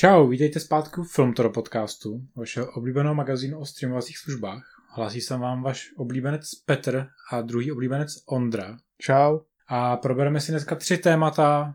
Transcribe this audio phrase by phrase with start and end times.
[0.00, 4.62] Čau, vítejte zpátky v Filmtoro podcastu, vašeho oblíbeného magazínu o streamovacích službách.
[4.90, 8.76] Hlásí se vám váš oblíbenec Petr a druhý oblíbenec Ondra.
[8.98, 9.38] Čau.
[9.68, 11.74] A probereme si dneska tři témata,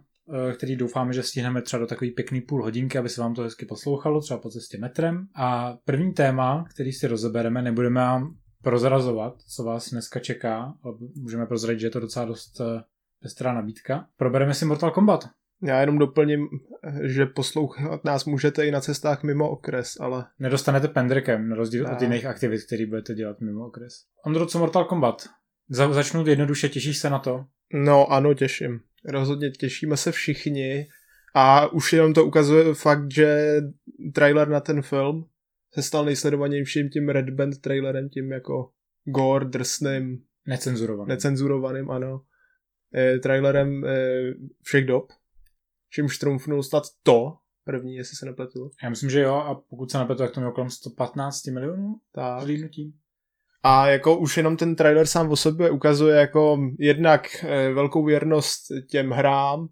[0.49, 3.41] eh, který doufáme, že stihneme třeba do takový pěkný půl hodinky, aby se vám to
[3.41, 5.27] hezky poslouchalo, třeba po cestě metrem.
[5.35, 11.45] A první téma, který si rozebereme, nebudeme vám prozrazovat, co vás dneska čeká, ale můžeme
[11.45, 12.83] prozradit, že je to docela dost eh,
[13.21, 14.07] pestrá nabídka.
[14.17, 15.29] Probereme si Mortal Kombat.
[15.63, 16.47] Já jenom doplním,
[17.03, 20.25] že poslouchat nás můžete i na cestách mimo okres, ale...
[20.39, 21.91] Nedostanete pendrekem, na rozdíl ne.
[21.91, 23.93] od jiných aktivit, které budete dělat mimo okres.
[24.25, 25.23] Ondro, co Mortal Kombat?
[25.69, 27.45] Za, začnu jednoduše, těšíš se na to?
[27.73, 28.79] No ano, těším.
[29.05, 30.87] Rozhodně těšíme se všichni
[31.35, 33.57] a už jenom to ukazuje fakt, že
[34.13, 35.25] trailer na ten film
[35.73, 38.69] se stal nejsledovanějším tím Red Band trailerem, tím jako
[39.03, 42.21] gore, drsným, necenzurovaným, necenzurovaným ano,
[42.95, 44.09] e, trailerem e,
[44.63, 45.07] všech dob
[45.93, 48.69] čímž trumfnul stát to první, jestli se nepletu.
[48.83, 52.43] Já myslím, že jo, a pokud se nepletu, tak to mělo kolem 115 milionů tak.
[53.63, 58.61] A jako už jenom ten trailer sám o sobě ukazuje jako jednak e, velkou věrnost
[58.89, 59.67] těm hrám,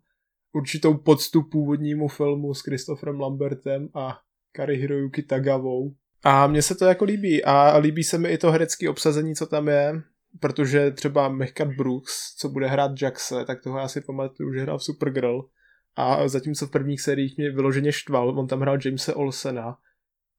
[0.54, 4.18] určitou poctu původnímu filmu s Christopherem Lambertem a
[4.52, 5.94] Kari Hiroyuki Tagavou.
[6.24, 9.46] A mně se to jako líbí a líbí se mi i to herecké obsazení, co
[9.46, 10.02] tam je,
[10.40, 14.78] protože třeba Mechkat Brooks, co bude hrát Jaxe, tak toho já si pamatuju, že hrál
[14.78, 15.50] v Supergirl
[15.96, 19.78] a zatímco v prvních sériích mě vyloženě štval, on tam hrál Jamesa Olsena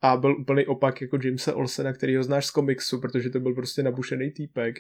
[0.01, 3.55] a byl úplný opak jako Jamesa Olsena, který ho znáš z komiksu, protože to byl
[3.55, 4.77] prostě nabušený týpek.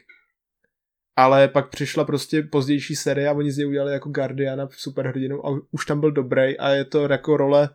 [1.16, 5.60] Ale pak přišla prostě pozdější série a oni z něj udělali jako Guardiana superhrdinu a
[5.70, 7.68] už tam byl dobrý a je to jako role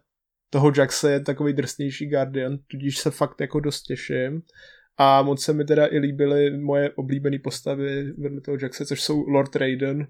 [0.50, 4.42] toho Jackse je takový drsnější Guardian, tudíž se fakt jako dost těším.
[4.98, 9.28] A moc se mi teda i líbily moje oblíbené postavy vedle toho Jackse, což jsou
[9.28, 10.08] Lord Raiden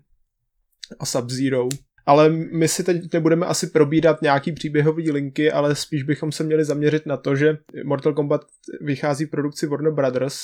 [0.99, 1.69] a Sub-Zero
[2.07, 6.65] ale my si teď nebudeme asi probídat nějaký příběhový linky, ale spíš bychom se měli
[6.65, 8.41] zaměřit na to, že Mortal Kombat
[8.81, 10.37] vychází v produkci Warner Brothers,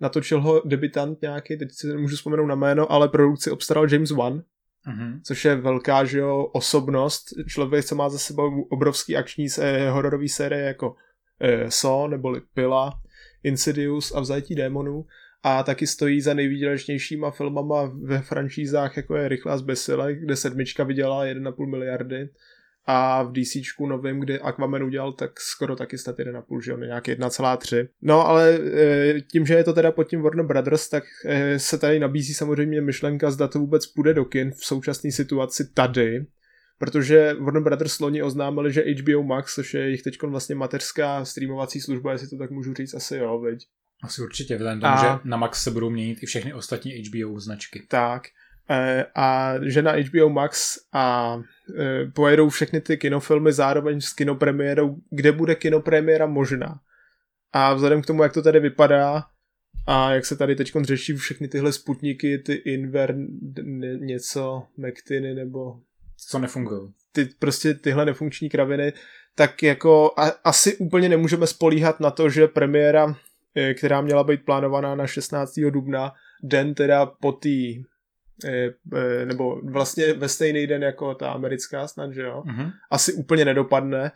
[0.00, 4.42] natočil ho debitant nějaký, teď si nemůžu vzpomenout na jméno, ale produkci obstaral James Wan,
[4.88, 5.20] mm-hmm.
[5.22, 10.28] což je velká že jo, osobnost, člověk, co má za sebou obrovský akční eh, hororový
[10.28, 10.94] série jako
[11.40, 12.92] eh, So, neboli Pila,
[13.42, 15.04] Insidious a Vzajetí démonů
[15.48, 21.24] a taky stojí za nejvýdělečnějšíma filmama ve franšízách, jako je Rychlá zbesile, kde sedmička vydělala
[21.24, 22.28] 1,5 miliardy
[22.86, 23.56] a v DC
[23.88, 27.88] novým, kdy Aquaman udělal tak skoro taky snad 1,5, že jo, nějaký 1,3.
[28.02, 31.78] No ale e, tím, že je to teda pod tím Warner Brothers, tak e, se
[31.78, 36.26] tady nabízí samozřejmě myšlenka, zda to vůbec půjde do kin v současné situaci tady,
[36.78, 41.80] protože Warner Brothers loni oznámili, že HBO Max, což je jejich teď vlastně mateřská streamovací
[41.80, 43.66] služba, jestli to tak můžu říct, asi jo, veď,
[44.02, 45.02] asi určitě, vzhledem tomu, a...
[45.02, 47.86] že na Max se budou měnit i všechny ostatní HBO značky.
[47.88, 48.22] Tak.
[48.70, 51.36] E, a že na HBO Max a
[51.78, 56.80] e, pojedou všechny ty kinofilmy zároveň s kinopremiérou, kde bude kinopremiéra možná.
[57.52, 59.24] A vzhledem k tomu, jak to tady vypadá
[59.86, 63.16] a jak se tady teď řeší všechny tyhle sputníky, ty Inver,
[63.98, 65.80] něco, Mektiny nebo...
[66.28, 66.92] Co nefungují.
[67.12, 68.92] Ty, prostě tyhle nefunkční kraviny,
[69.34, 73.16] tak jako a, asi úplně nemůžeme spolíhat na to, že premiéra
[73.74, 75.54] která měla být plánovaná na 16.
[75.70, 76.12] dubna,
[76.42, 77.48] den teda po té
[78.44, 82.72] eh, eh, nebo vlastně ve stejný den jako ta americká snad, že jo, mm-hmm.
[82.90, 84.12] asi úplně nedopadne.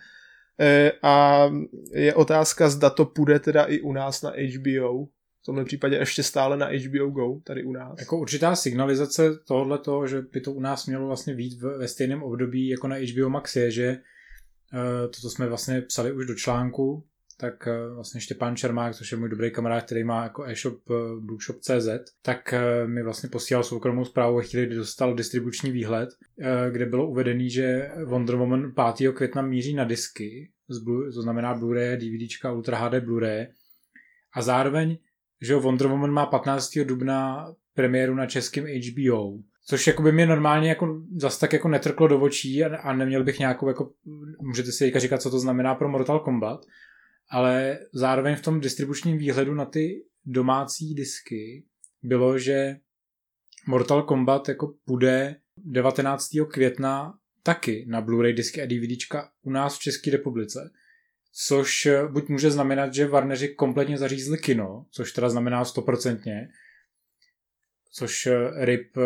[1.03, 1.45] A
[1.93, 5.05] je otázka, zda to půjde teda i u nás na HBO,
[5.43, 7.99] v tomhle případě ještě stále na HBO Go, tady u nás.
[7.99, 12.23] Jako určitá signalizace tohle toho, že by to u nás mělo vlastně být ve stejném
[12.23, 13.99] období jako na HBO Max je, že
[15.17, 17.05] toto jsme vlastně psali už do článku,
[17.41, 20.95] tak eh, vlastně Štěpán Čermák, což je můj dobrý kamarád, který má jako e-shop eh,
[21.21, 21.89] bookshop.cz,
[22.23, 26.09] tak eh, mi vlastně posílal soukromou zprávu ve chvíli, kdy dostal distribuční výhled,
[26.71, 29.13] kde bylo uvedený, že Wonder Woman 5.
[29.13, 30.51] května míří na disky,
[31.15, 33.47] to znamená Blu-ray, DVDčka, Ultra HD Blu-ray
[34.35, 34.99] a zároveň,
[35.43, 36.79] že Wonder Woman má 15.
[36.85, 42.09] dubna premiéru na českém HBO, což jako by mě normálně jako zas tak jako netrklo
[42.09, 43.91] do očí a, a neměl bych nějakou jako,
[44.41, 46.61] můžete si říkat, co to znamená pro Mortal Kombat,
[47.31, 51.65] ale zároveň v tom distribučním výhledu na ty domácí disky
[52.03, 52.77] bylo, že
[53.67, 56.29] Mortal Kombat jako půjde 19.
[56.53, 60.71] května taky na Blu-ray disky a DVDčka u nás v České republice.
[61.33, 66.49] Což buď může znamenat, že Warneri kompletně zařízli kino, což teda znamená stoprocentně,
[67.93, 68.29] což
[68.61, 68.97] RIP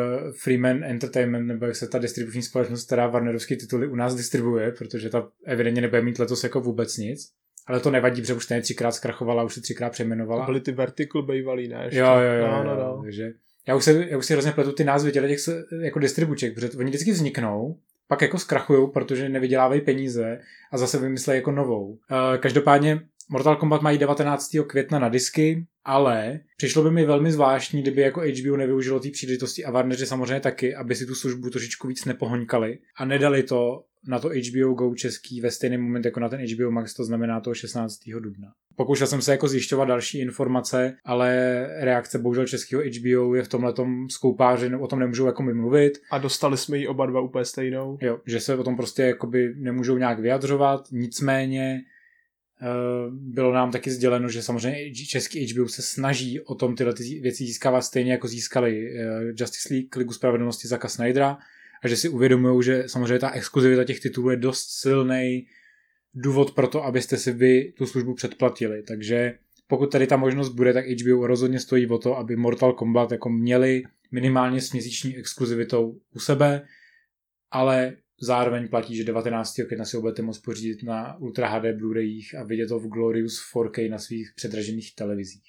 [0.42, 5.10] Freeman Entertainment, nebo jak se ta distribuční společnost, která Warnerovské tituly u nás distribuje, protože
[5.10, 7.32] ta evidentně nebude mít letos jako vůbec nic.
[7.66, 10.46] Ale to nevadí, protože už ten třikrát zkrachovala, už se třikrát přejmenovala.
[10.46, 11.82] Byly ty vertical bývalý, ne?
[11.84, 11.98] Ještě?
[11.98, 12.46] Jo, jo, jo.
[12.46, 13.00] No, no, no.
[13.02, 13.32] Takže
[13.68, 15.38] já už, se, já už si hrozně pletu ty názvy těch
[15.82, 17.78] jako distribuček, protože oni vždycky vzniknou
[18.08, 20.40] pak jako zkrachují, protože nevydělávají peníze
[20.72, 21.98] a zase vymyslejí jako novou.
[22.10, 24.64] Eh, každopádně Mortal Kombat mají 19.
[24.66, 29.64] května na disky, ale přišlo by mi velmi zvláštní, kdyby jako HBO nevyužilo té příležitosti
[29.64, 34.18] a Warneri samozřejmě taky, aby si tu službu trošičku víc nepohoňkali a nedali to na
[34.18, 37.54] to HBO Go český ve stejný moment jako na ten HBO Max, to znamená toho
[37.54, 37.98] 16.
[38.20, 38.48] dubna.
[38.76, 43.74] Pokoušel jsem se jako zjišťovat další informace, ale reakce bohužel českého HBO je v tomhle
[44.10, 45.92] skoupáři, o tom nemůžou jako mi mluvit.
[46.10, 47.98] A dostali jsme ji oba dva úplně stejnou.
[48.02, 51.80] Jo, že se o tom prostě jakoby nemůžou nějak vyjadřovat, nicméně
[53.10, 57.44] bylo nám taky sděleno, že samozřejmě český HBO se snaží o tom tyhle ty věci
[57.44, 61.38] získávat stejně jako získali eh, Justice League, Ligu spravedlnosti Zaka Snydera
[61.84, 65.46] a že si uvědomují, že samozřejmě ta exkluzivita těch titulů je dost silný
[66.14, 68.82] důvod pro to, abyste si vy tu službu předplatili.
[68.82, 69.34] Takže
[69.66, 73.30] pokud tady ta možnost bude, tak HBO rozhodně stojí o to, aby Mortal Kombat jako
[73.30, 73.82] měli
[74.12, 76.66] minimálně s měsíční exkluzivitou u sebe,
[77.50, 79.54] ale Zároveň platí, že 19.
[79.66, 83.40] května si ho budete moct pořídit na Ultra HD Blu-rayích a vidět to v Glorious
[83.54, 85.44] 4K na svých předražených televizích.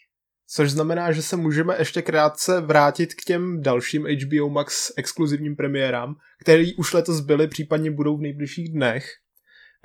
[0.48, 6.16] Což znamená, že se můžeme ještě krátce vrátit k těm dalším HBO Max exkluzivním premiérám,
[6.42, 9.07] který už letos byly, případně budou v nejbližších dnech.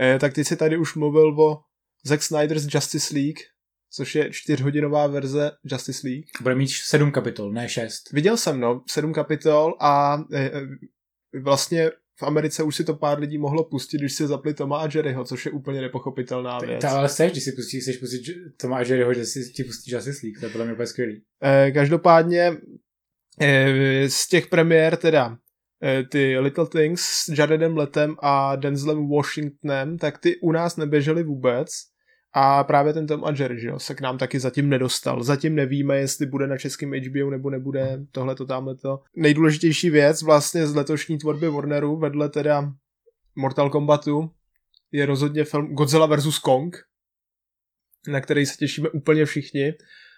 [0.01, 1.61] E, tak ty si tady už mluvil o
[2.05, 3.39] Zack Snyder's Justice League,
[3.91, 6.27] což je čtyřhodinová verze Justice League.
[6.43, 8.13] Bude mít sedm kapitol, ne šest.
[8.13, 10.51] Viděl jsem, no, sedm kapitol a e,
[11.41, 11.91] vlastně
[12.21, 15.25] v Americe už si to pár lidí mohlo pustit, když si zapli Toma a Jerryho,
[15.25, 16.81] což je úplně nepochopitelná věc.
[16.81, 18.23] To ale chceš, když si pustíš, chceš pustit
[18.57, 21.23] Toma a Jerryho, že si ti pustíš Justice League, to je podle mě úplně skvělý.
[21.43, 22.57] Eh, každopádně
[23.41, 25.37] eh, z těch premiér teda
[25.83, 31.23] eh, ty Little Things s Jaredem Letem a Denzlem Washingtonem, tak ty u nás neběžely
[31.23, 31.69] vůbec.
[32.33, 35.23] A právě ten Tom a Jerry, že jo, se k nám taky zatím nedostal.
[35.23, 39.01] Zatím nevíme, jestli bude na českém HBO nebo nebude tohleto, tamhleto.
[39.17, 42.73] Nejdůležitější věc vlastně z letošní tvorby Warneru vedle teda
[43.37, 44.31] Mortal Kombatu
[44.93, 46.39] je rozhodně film Godzilla vs.
[46.39, 46.77] Kong,
[48.09, 49.75] na který se těšíme úplně všichni.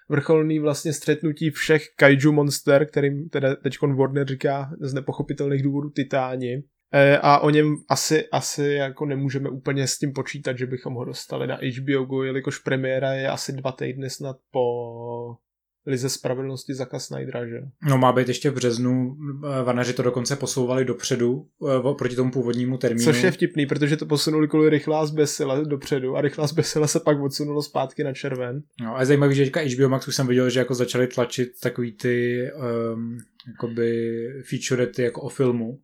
[0.08, 6.62] Vrcholný vlastně střetnutí všech kaiju monster, kterým teda teď Warner říká z nepochopitelných důvodů Titáni.
[6.92, 11.04] E, a o něm asi, asi jako nemůžeme úplně s tím počítat, že bychom ho
[11.04, 15.36] dostali na HBO Go, jelikož premiéra je asi dva týdny snad po
[15.86, 17.62] Lize spravedlnosti Zaka Snydera, že?
[17.88, 19.16] No má být ještě v březnu,
[19.64, 21.46] Vanaři to dokonce posouvali dopředu
[21.90, 23.04] e, proti tomu původnímu termínu.
[23.04, 27.20] Což je vtipný, protože to posunuli kvůli rychlá zbesile dopředu a rychlá zbesile se pak
[27.20, 28.62] odsunulo zpátky na červen.
[28.82, 31.92] No a je zajímavý, že HBO Max už jsem viděl, že jako začali tlačit takový
[31.92, 32.46] ty
[32.94, 33.18] um,
[33.48, 35.78] jakoby featurety jako o filmu,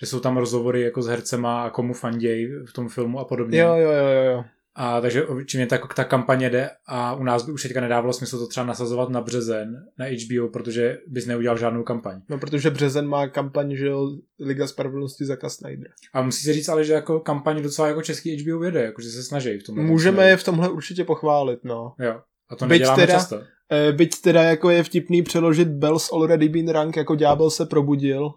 [0.00, 3.58] že jsou tam rozhovory jako s hercema a komu fanděj v tom filmu a podobně.
[3.58, 4.44] Jo, jo, jo, jo.
[4.80, 8.12] A takže čím je ta, ta kampaně jde a u nás by už teďka nedávalo
[8.12, 12.20] smysl to třeba nasazovat na březen, na HBO, protože bys neudělal žádnou kampaň.
[12.28, 14.10] No protože březen má kampaň, že jo,
[14.40, 15.90] Liga spravedlnosti za Snyder.
[16.12, 19.10] A musí se říct ale, že jako kampaň docela jako český HBO vede, jako že
[19.10, 19.86] se snaží v tom.
[19.86, 21.94] Můžeme je v tomhle určitě pochválit, no.
[21.98, 22.20] Jo.
[22.50, 23.40] A to byť teda, často.
[23.72, 28.30] E, byť teda jako je vtipný přeložit Bells Already Been Rank jako ďábel se probudil,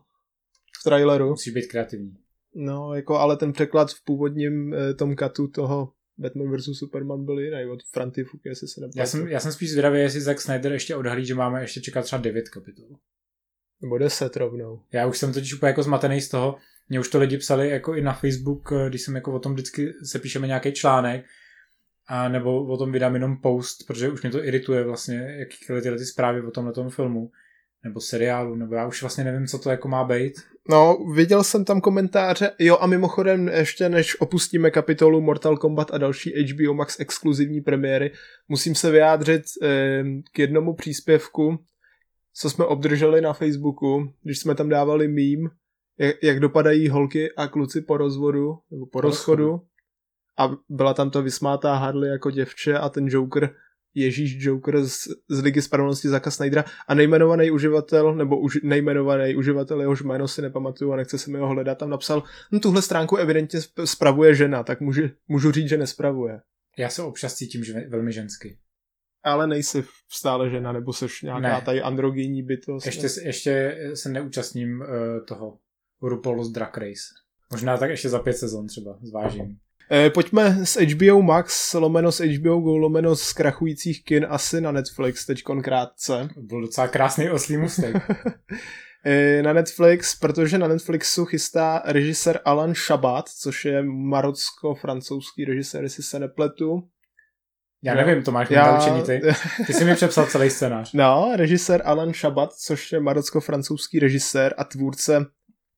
[0.82, 1.30] v traileru.
[1.30, 2.18] Musí být kreativní.
[2.56, 6.78] No, jako, ale ten překlad v původním eh, tom katu toho Batman vs.
[6.80, 8.82] Superman byl jiný od Franty Fuky, jestli se.
[8.96, 12.02] Já jsem, já jsem spíš zvědavý, jestli Zack Snyder ještě odhalí, že máme ještě čekat
[12.02, 12.88] třeba 9 kapitol.
[13.82, 14.82] Nebo 10 rovnou.
[14.94, 16.58] Já už jsem totiž úplně jako zmatený z toho,
[16.90, 19.54] mě už to lidi psali jako i na Facebook, eh, když jsem jako o tom
[19.54, 21.26] vždycky se píšeme nějaký článek,
[22.08, 25.98] a nebo o tom vydám jenom post, protože už mě to irituje vlastně, jakýkoliv tyhle
[25.98, 27.32] ty zprávy o tomhle filmu
[27.84, 30.34] nebo seriálu, nebo já už vlastně nevím, co to jako má být.
[30.70, 35.98] No, viděl jsem tam komentáře, jo a mimochodem ještě než opustíme kapitolu Mortal Kombat a
[35.98, 38.12] další HBO Max exkluzivní premiéry,
[38.48, 41.60] musím se vyjádřit eh, k jednomu příspěvku,
[42.34, 45.50] co jsme obdrželi na Facebooku, když jsme tam dávali mím,
[46.00, 49.46] jak, jak dopadají holky a kluci po rozvodu, nebo po, po rozchodu.
[49.46, 49.68] rozchodu.
[50.40, 53.56] A byla tam to vysmátá Harley jako děvče a ten Joker
[53.96, 59.82] Ježíš Joker z, z Ligy spravedlnosti Zaka Snydera a nejmenovaný uživatel, nebo už nejmenovaný uživatel,
[59.82, 63.18] jehož jméno si nepamatuju a nechce se mi ho hledat, tam napsal, no tuhle stránku
[63.18, 66.42] evidentně spravuje žena, tak můžu, můžu říct, že nespravuje.
[66.78, 68.58] Já se občas cítím že velmi žensky.
[69.24, 71.62] Ale nejsi stále žena, nebo seš nějaká ne.
[71.66, 72.86] tady androgenní bytost.
[72.86, 74.88] Ještě, ještě se neúčastním uh,
[75.28, 75.58] toho
[76.02, 77.04] RuPaul's Drag Race.
[77.52, 79.58] Možná tak ještě za pět sezon třeba, zvážím.
[79.94, 84.72] Eh, pojďme s HBO Max, lomeno s HBO Go, lomeno z krachujících kin asi na
[84.72, 86.30] Netflix teď krátce.
[86.38, 87.96] Byl docela krásný oslý mustek.
[89.06, 96.04] Eh, na Netflix, protože na Netflixu chystá režisér Alan Shabat, což je marocko-francouzský režisér, jestli
[96.04, 96.84] se nepletu.
[97.84, 98.78] Já nevím, to máš Já...
[98.78, 99.22] učení ty.
[99.68, 100.94] Ty jsi mi přepsal celý scénář.
[100.94, 105.26] No, režisér Alan Shabat, což je marocko-francouzský režisér a tvůrce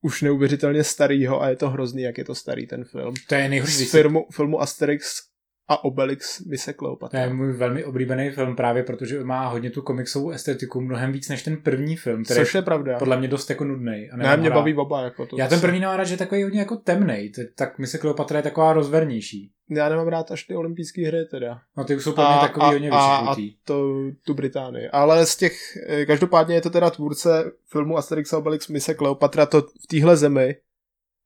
[0.04, 3.14] už neuvěřitelně starýho a je to hrozný, jak je to starý ten film.
[3.28, 3.84] To je nejhorší.
[3.84, 5.22] Z filmu, filmu Asterix
[5.68, 7.20] a Obelix mise Kleopatra.
[7.20, 11.28] To je můj velmi oblíbený film právě, protože má hodně tu komiksovou estetiku, mnohem víc
[11.28, 12.98] než ten první film, který Což je pravda.
[12.98, 14.08] podle mě dost jako nudný.
[14.16, 15.02] Ne, mě baví oba.
[15.02, 17.98] Jako to Já ten první mám rád, že je takový hodně jako temnej, tak mise
[17.98, 19.50] Kleopatra je taková rozvernější.
[19.70, 21.60] Já nemám rád až ty olympijské hry teda.
[21.76, 23.92] No ty už jsou pro mě takový a, hodně a, a to,
[24.26, 24.88] tu Británii.
[24.88, 29.46] Ale z těch, eh, každopádně je to teda tvůrce filmu Asterix a Obelix mise Kleopatra,
[29.46, 30.56] to v téhle zemi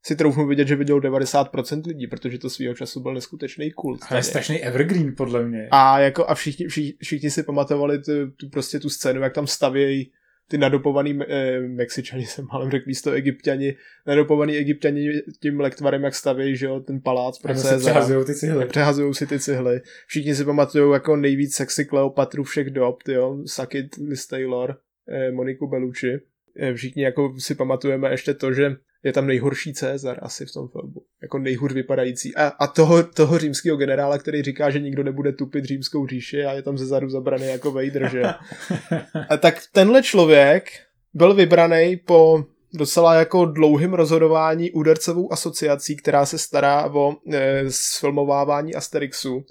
[0.04, 4.00] si troufnu vidět, že viděl 90% lidí, protože to svýho času byl neskutečný kult.
[4.08, 5.68] To je strašný evergreen, podle mě.
[5.70, 9.46] A jako a všichni, všichni, všichni si pamatovali tu, tu, prostě tu scénu, jak tam
[9.46, 10.12] stavějí
[10.48, 13.76] ty nadopovaný eh, Mexičani, jsem malem řekl místo egyptiani,
[14.06, 17.78] nadopovaný egyptiani tím lektvarem, jak stavějí, že jo, ten palác pro Cezara.
[17.78, 18.66] Přehazují ty cihly.
[18.66, 19.80] Přehazují si ty cihly.
[20.06, 24.76] Všichni si pamatují jako nejvíc sexy Kleopatru všech dob, jo, Sakit Liz Taylor,
[25.08, 26.20] eh, Moniku Bellucci.
[26.56, 30.68] Eh, všichni jako si pamatujeme ještě to, že je tam nejhorší Cezar asi v tom
[30.68, 31.02] filmu.
[31.22, 32.36] Jako nejhůř vypadající.
[32.36, 36.52] A, a toho, toho římského generála, který říká, že nikdo nebude tupit římskou říši a
[36.52, 38.22] je tam zezadu zabraný jako Vader, že?
[39.28, 40.68] A tak tenhle člověk
[41.14, 48.74] byl vybraný po docela jako dlouhým rozhodování údercovou asociací, která se stará o e, sfilmovávání
[48.74, 49.44] Asterixu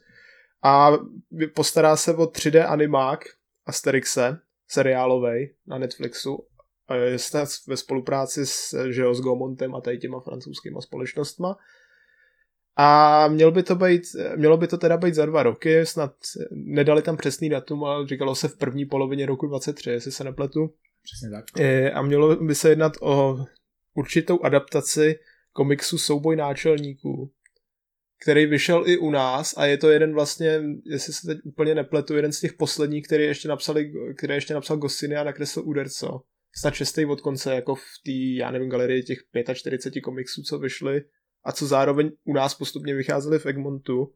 [0.64, 0.92] a
[1.56, 3.26] postará se o 3D animák
[3.66, 4.38] Asterixe,
[4.68, 6.46] seriálovej na Netflixu
[7.16, 11.58] jste ve spolupráci s, že jo, s Gomontem a tady těma francouzskýma společnostma.
[12.76, 14.04] A měl by to být,
[14.36, 16.14] mělo by to teda být za dva roky, snad
[16.52, 20.74] nedali tam přesný datum, ale říkalo se v první polovině roku 23, jestli se nepletu.
[21.04, 21.46] Přesně tak.
[21.94, 23.38] A mělo by se jednat o
[23.94, 25.20] určitou adaptaci
[25.54, 27.32] komiksu Souboj náčelníků,
[28.22, 32.16] který vyšel i u nás a je to jeden vlastně, jestli se teď úplně nepletu,
[32.16, 36.22] jeden z těch posledních, který ještě napsali, který ještě napsal Goscini a nakreslil Uderco
[36.58, 39.20] snad šestý od konce, jako v té, já nevím, galerii těch
[39.54, 41.02] 45 komiksů, co vyšly
[41.44, 44.14] a co zároveň u nás postupně vycházely v Egmontu,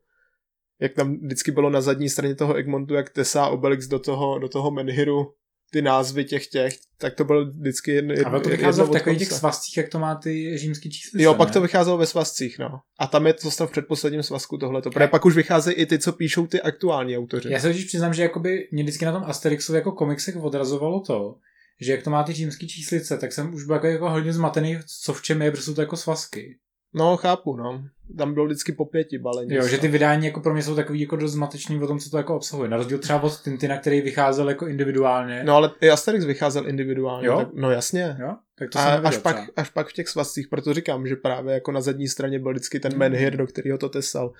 [0.79, 4.49] jak tam vždycky bylo na zadní straně toho Egmontu, jak tesá Obelix do toho, do
[4.49, 5.33] toho Menhiru
[5.71, 9.19] ty názvy těch těch, tak to byl vždycky jedno, jedno, A to vycházelo v takových
[9.19, 11.37] těch svazcích, jak to má ty římský číslice, Jo, ne?
[11.37, 12.79] pak to vycházelo ve svazcích, no.
[12.99, 14.89] A tam je to v předposledním svazku tohleto.
[14.89, 17.51] Protože pak už vycházejí i ty, co píšou ty aktuální autoři.
[17.51, 21.35] Já se totiž přiznám, že jakoby mě vždycky na tom Asterixu jako komiksech odrazovalo to,
[21.81, 24.79] že jak to má ty římský číslice, tak jsem už byl jako, jako hodně zmatený,
[25.03, 26.57] co v čem je, protože jsou to jako svazky.
[26.93, 27.83] No, chápu, no.
[28.17, 29.53] Tam bylo vždycky po pěti balení.
[29.53, 32.09] Jo, že ty vydání jako pro mě jsou takový jako dost zmatečný o tom, co
[32.09, 32.69] to jako obsahuje.
[32.69, 35.43] Na rozdíl třeba od Tintina, který vycházel jako individuálně.
[35.43, 37.27] No ale i Asterix vycházel individuálně.
[37.27, 37.37] Jo?
[37.37, 38.17] Tak, no jasně.
[38.19, 38.35] Jo?
[38.59, 41.71] Tak to a, až, pak, až pak v těch svazcích, proto říkám, že právě jako
[41.71, 44.33] na zadní straně byl vždycky ten menhir, do kterého to tesal.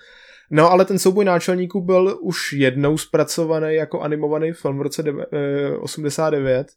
[0.50, 5.04] No ale ten souboj náčelníků byl už jednou zpracovaný jako animovaný film v roce
[5.80, 6.68] 89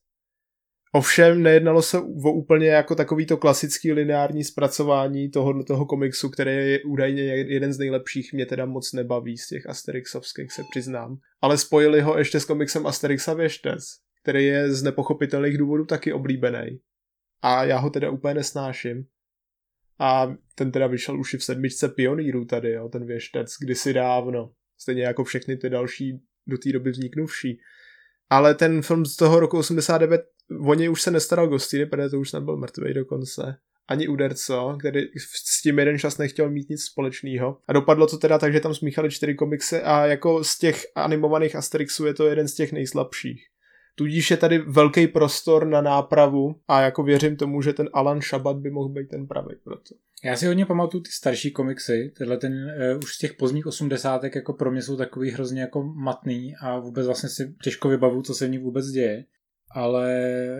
[0.96, 6.80] Ovšem nejednalo se o úplně jako takovýto klasický lineární zpracování toho, toho komiksu, který je
[6.84, 11.16] údajně jeden z nejlepších, mě teda moc nebaví z těch Asterixovských, se přiznám.
[11.40, 13.84] Ale spojili ho ještě s komiksem Asterixa Věštec,
[14.22, 16.80] který je z nepochopitelných důvodů taky oblíbený.
[17.42, 19.04] A já ho teda úplně nesnáším.
[19.98, 24.52] A ten teda vyšel už i v sedmičce pionýrů tady, jo, ten věštec, kdysi dávno.
[24.78, 27.58] Stejně jako všechny ty další do té doby vzniknuvší.
[28.30, 30.33] Ale ten film z toho roku 89
[30.66, 33.56] o něj už se nestaral Gostiny, protože to už nebyl mrtvý dokonce
[33.88, 35.00] ani Uderco, který
[35.44, 37.58] s tím jeden čas nechtěl mít nic společného.
[37.68, 41.56] A dopadlo to teda tak, že tam smíchali čtyři komiksy a jako z těch animovaných
[41.56, 43.46] Asterixů je to jeden z těch nejslabších.
[43.96, 48.56] Tudíž je tady velký prostor na nápravu a jako věřím tomu, že ten Alan Shabat
[48.56, 49.94] by mohl být ten pravý proto.
[50.24, 54.34] Já si hodně pamatuju ty starší komiksy, tenhle ten uh, už z těch pozdních osmdesátek
[54.34, 58.34] jako pro mě jsou takový hrozně jako matný a vůbec vlastně si těžko vybavu, co
[58.34, 59.24] se v nich vůbec děje
[59.74, 60.12] ale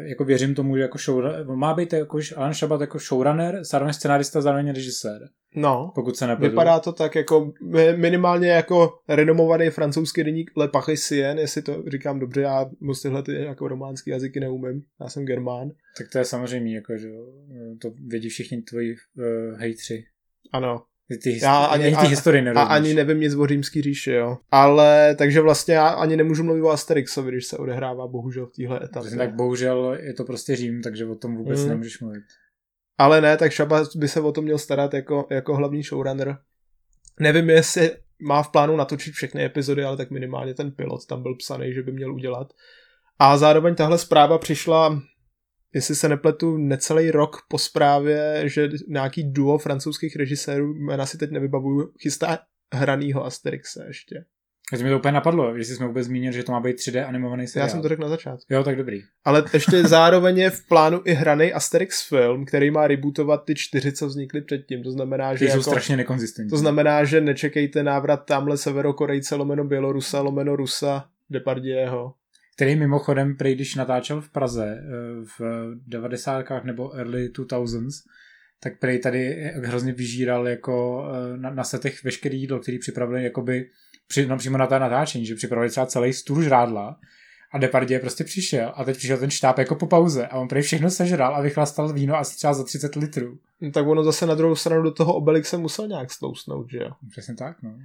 [0.02, 4.40] jako věřím tomu, že jako show, má být jako Alan Shabat jako showrunner, zároveň scenárista,
[4.40, 5.28] zároveň režisér.
[5.56, 6.50] No, pokud se nepletu.
[6.50, 7.52] Vypadá to tak jako
[7.96, 13.34] minimálně jako renomovaný francouzský deník Le Parisien, jestli to říkám dobře, já moc tyhle ty
[13.34, 15.70] jako románský jazyky neumím, já jsem germán.
[15.98, 17.08] Tak to je samozřejmě, jako, že
[17.80, 20.04] to vědí všichni tvoji uh, hejtři.
[20.52, 20.82] Ano,
[21.22, 24.38] ty, já ani, ty historie A ani nevím nic o římský říši, jo.
[24.50, 28.84] Ale takže vlastně já ani nemůžu mluvit o Asterixovi, když se odehrává bohužel v téhle
[28.84, 29.16] etapě.
[29.16, 31.68] Tak bohužel je to prostě Řím, takže o tom vůbec mm.
[31.68, 32.24] nemůžeš mluvit.
[32.98, 36.38] Ale ne, tak Šaba by se o tom měl starat jako, jako hlavní showrunner.
[37.20, 37.90] Nevím, jestli
[38.22, 41.82] má v plánu natočit všechny epizody, ale tak minimálně ten pilot tam byl psaný, že
[41.82, 42.52] by měl udělat.
[43.18, 45.02] A zároveň tahle zpráva přišla
[45.74, 51.30] jestli se nepletu, necelý rok po zprávě, že nějaký duo francouzských režisérů, jména si teď
[51.30, 52.38] nevybavuju, chystá
[52.74, 54.24] hranýho Asterixa ještě.
[54.70, 57.46] To mi to úplně napadlo, jestli jsme vůbec zmínili, že to má být 3D animovaný
[57.46, 57.66] seriál.
[57.68, 58.54] Já jsem to řekl na začátku.
[58.54, 59.02] Jo, tak dobrý.
[59.24, 63.92] Ale ještě zároveň je v plánu i hraný Asterix film, který má rebootovat ty čtyři,
[63.92, 64.82] co vznikly předtím.
[64.82, 66.50] To znamená, že Ty jsou jako, strašně nekonzistentní.
[66.50, 72.14] to znamená, že nečekejte návrat tamhle Severokorejce lomeno Bělorusa lomeno Rusa Depardieho.
[72.54, 76.44] Který mimochodem, prej, když natáčel v Praze eh, v 90.
[76.64, 78.02] nebo early 2000s,
[78.60, 83.70] tak prej tady hrozně vyžíral jako eh, na, na setech veškerý jídlo, který připravili jakoby
[84.08, 86.96] při, no, přímo na to natáčení, že připravili třeba celý stůl žrádla
[87.54, 90.62] a Depardieu prostě přišel a teď přišel ten štáb jako po pauze a on prej
[90.62, 93.38] všechno sežral a vychlastal víno asi třeba za 30 litrů.
[93.60, 96.90] No, tak ono zase na druhou stranu do toho Obelixe musel nějak stlousnout, že jo?
[97.10, 97.78] Přesně tak, no.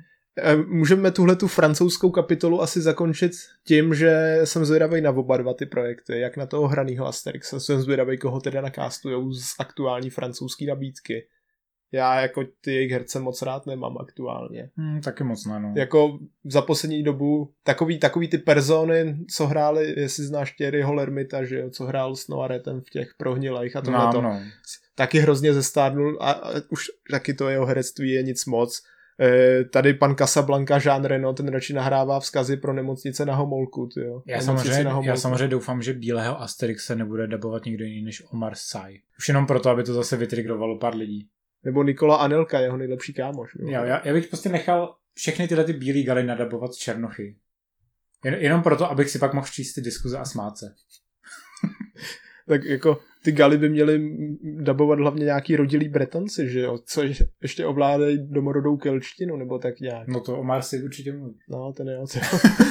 [0.68, 3.32] Můžeme tuhle tu francouzskou kapitolu asi zakončit
[3.64, 7.82] tím, že jsem zvědavý na oba dva ty projekty, jak na toho hranýho Asterixa, jsem
[7.82, 11.28] zvědavý, koho teda nakastujou z aktuální francouzské nabídky.
[11.92, 14.70] Já jako ty jejich herce moc rád nemám aktuálně.
[14.78, 15.74] Hmm, taky moc ne, no.
[15.78, 21.60] Jako za poslední dobu takový, takový ty persony, co hráli, jestli znáš Thierryho Lermita, že
[21.60, 24.42] jo, co hrál s Noaretem v těch prohnilejch a tohle no, to, no.
[24.96, 28.82] taky hrozně zestárnul a, a už taky to jeho herectví je nic moc.
[29.22, 34.24] E, tady pan Casablanca, Jean Reno, ten radši nahrává vzkazy pro nemocnice na Homolku, tyjo.
[34.28, 35.20] Já Nemocnici samozřejmě, na já Homolku.
[35.20, 39.02] samozřejmě doufám, že bílého Asterixe nebude dabovat nikdo jiný než Omar Sy.
[39.20, 41.28] Už jenom proto, aby to zase vytrigrovalo pár lidí.
[41.64, 43.56] Nebo Nikola Anelka, jeho nejlepší kámoš.
[43.60, 43.70] jo.
[43.70, 47.36] Já, já, já bych prostě nechal všechny tyhle ty bílé galy nadabovat z Černochy.
[48.26, 50.66] Jen, jenom proto, abych si pak mohl číst ty diskuze a smát se.
[52.50, 57.04] Tak jako ty galy by měly m, dabovat hlavně nějaký rodilí bretonci, že jo, co
[57.04, 60.08] je- ještě ovládají domorodou kelčtinu, nebo tak nějak.
[60.08, 61.36] No to Omar si určitě mluví.
[61.50, 62.22] No, ten, jo, ten,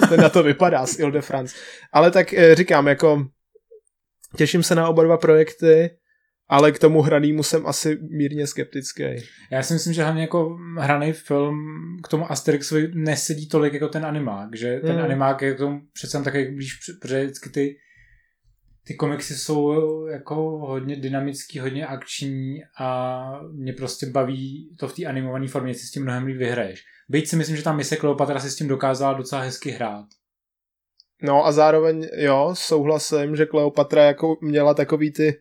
[0.08, 1.56] ten na to vypadá z Ile de France.
[1.92, 3.26] Ale tak eh, říkám, jako
[4.36, 5.90] těším se na oba dva projekty,
[6.48, 9.02] ale k tomu hranýmu jsem asi mírně skeptický.
[9.52, 11.58] Já si myslím, že hlavně jako hraný film
[12.04, 15.02] k tomu Asterixovi nesedí tolik jako ten animák, že ten Mm.
[15.02, 16.70] animák je k tomu přece takový blíž,
[17.02, 17.76] protože vždycky ty
[18.88, 25.04] ty komiksy jsou jako hodně dynamický, hodně akční a mě prostě baví to v té
[25.04, 26.84] animované formě, si s tím mnohem líp vyhraješ.
[27.08, 30.06] Byť si myslím, že ta mise Kleopatra si s tím dokázala docela hezky hrát.
[31.22, 35.40] No a zároveň, jo, souhlasím, že Kleopatra jako měla takový ty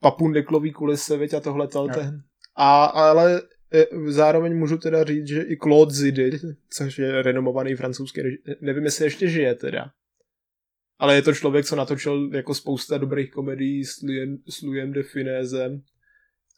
[0.00, 1.78] papundeklový kulisy, viď, a tohle to.
[1.78, 1.88] Jo.
[1.94, 2.22] ten-
[2.56, 3.42] A, ale
[3.74, 6.38] e, zároveň můžu teda říct, že i Claude Zidi,
[6.70, 8.20] což je renomovaný francouzský
[8.60, 9.90] nevím, jestli ještě žije teda.
[10.98, 15.02] Ale je to člověk, co natočil jako spousta dobrých komedií s Louisem, s Louisem de
[15.02, 15.82] Finézem,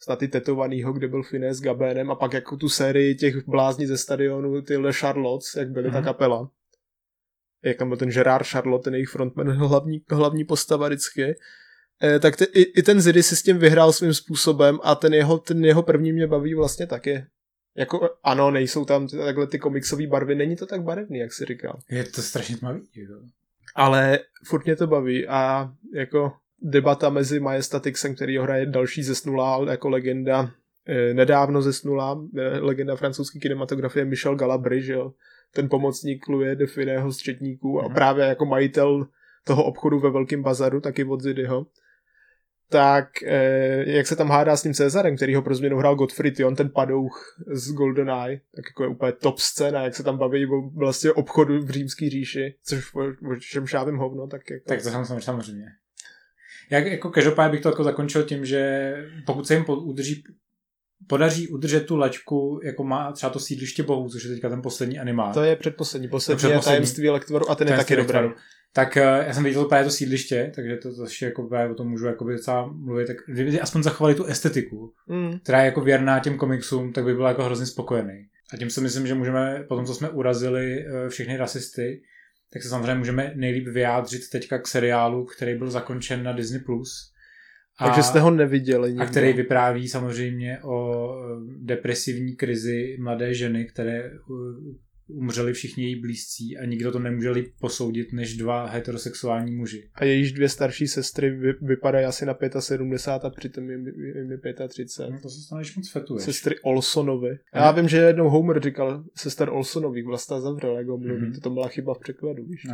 [0.01, 3.85] snad i tetovanýho, kde byl Finé s Gabénem a pak jako tu sérii těch blázní
[3.85, 6.03] ze stadionu, ty Le Charlottes, jak byly ta Mhm.
[6.05, 6.51] kapela.
[7.63, 11.35] Jak tam byl ten Gerard Charlotte, ten jejich frontman, hlavní, hlavní postava vždycky.
[12.03, 15.13] Eh, tak te, i, i, ten Zidy si s tím vyhrál svým způsobem a ten
[15.13, 17.25] jeho, ten jeho první mě baví vlastně taky.
[17.77, 21.45] Jako, ano, nejsou tam ty- takhle ty komiksové barvy, není to tak barevný, jak si
[21.45, 21.79] říkal.
[21.89, 22.81] Je to strašně tmavý.
[22.95, 23.13] Jako.
[23.75, 29.65] Ale furt mě to baví a jako debata mezi Majestatixem, který ho hraje další zesnulá
[29.69, 30.51] jako legenda,
[30.87, 35.13] eh, nedávno zesnulá eh, legenda francouzské kinematografie Michel Galabry, že jo?
[35.53, 37.93] ten pomocník Louis de Finého z Četníků a Mhm.
[37.93, 39.07] právě jako majitel
[39.43, 41.65] toho obchodu ve Velkém bazaru, taky od Zidyho,
[42.69, 46.39] tak eh, jak se tam hádá s tím Cezarem, který ho pro změnu hrál Gottfried,
[46.39, 50.45] on ten padouch z GoldenEye, tak jako je úplně top scéna, jak se tam baví
[50.45, 54.63] o vlastně obchodu v římské říši, což o, čem šávím hovno, tak jako...
[54.67, 55.65] Tak to samozřejmě, samozřejmě.
[56.71, 58.93] Jak, jako každopádně bych to jako zakončil tím, že
[59.25, 60.23] pokud se jim udrží,
[61.07, 64.99] podaří udržet tu laťku, jako má třeba to sídliště bohů, což je teďka ten poslední
[64.99, 65.33] animát.
[65.33, 66.75] To je předposlední, poslední, To je je předposlední.
[66.75, 68.19] tajemství Lektvaru a ten je taky dobrý.
[68.73, 71.87] Tak eh, já jsem viděl právě to sídliště, takže to, ještě jako právě o tom
[71.89, 75.39] můžu jakoby docela mluvit, tak kdyby aspoň zachovali tu estetiku, Mm.
[75.43, 78.25] která je jako věrná těm komiksům, tak by byl jako hrozně spokojený.
[78.53, 82.01] A tím si myslím, že můžeme, po tom, co jsme urazili eh, všechny rasisty,
[82.53, 86.59] tak se samozřejmě můžeme nejlíp vyjádřit teďka k seriálu, který byl zakončen na Disney+.
[86.59, 87.13] Plus.
[87.79, 89.05] A, Takže jste ho neviděli a nikdo.
[89.05, 94.13] který vypráví samozřejmě o eh, depresivní krizi mladé ženy, které eh,
[95.09, 99.89] umřeli všichni její blízcí a nikdo to nemůže líp posoudit než dva heterosexuální muži.
[99.93, 104.67] A jejíž dvě starší sestry vy, vypadají asi na 75 a přitom jim, jim je
[104.67, 105.13] 35.
[105.13, 106.23] No to se stane, když moc fetuješ.
[106.23, 107.39] Sestry Olsonovy.
[107.55, 111.21] Já vím, že jednou Homer říkal sester Olsonových, Vlasta zavřel, jak ho mluví.
[111.21, 111.39] Mhm.
[111.39, 112.67] To byla chyba v překladu, víš.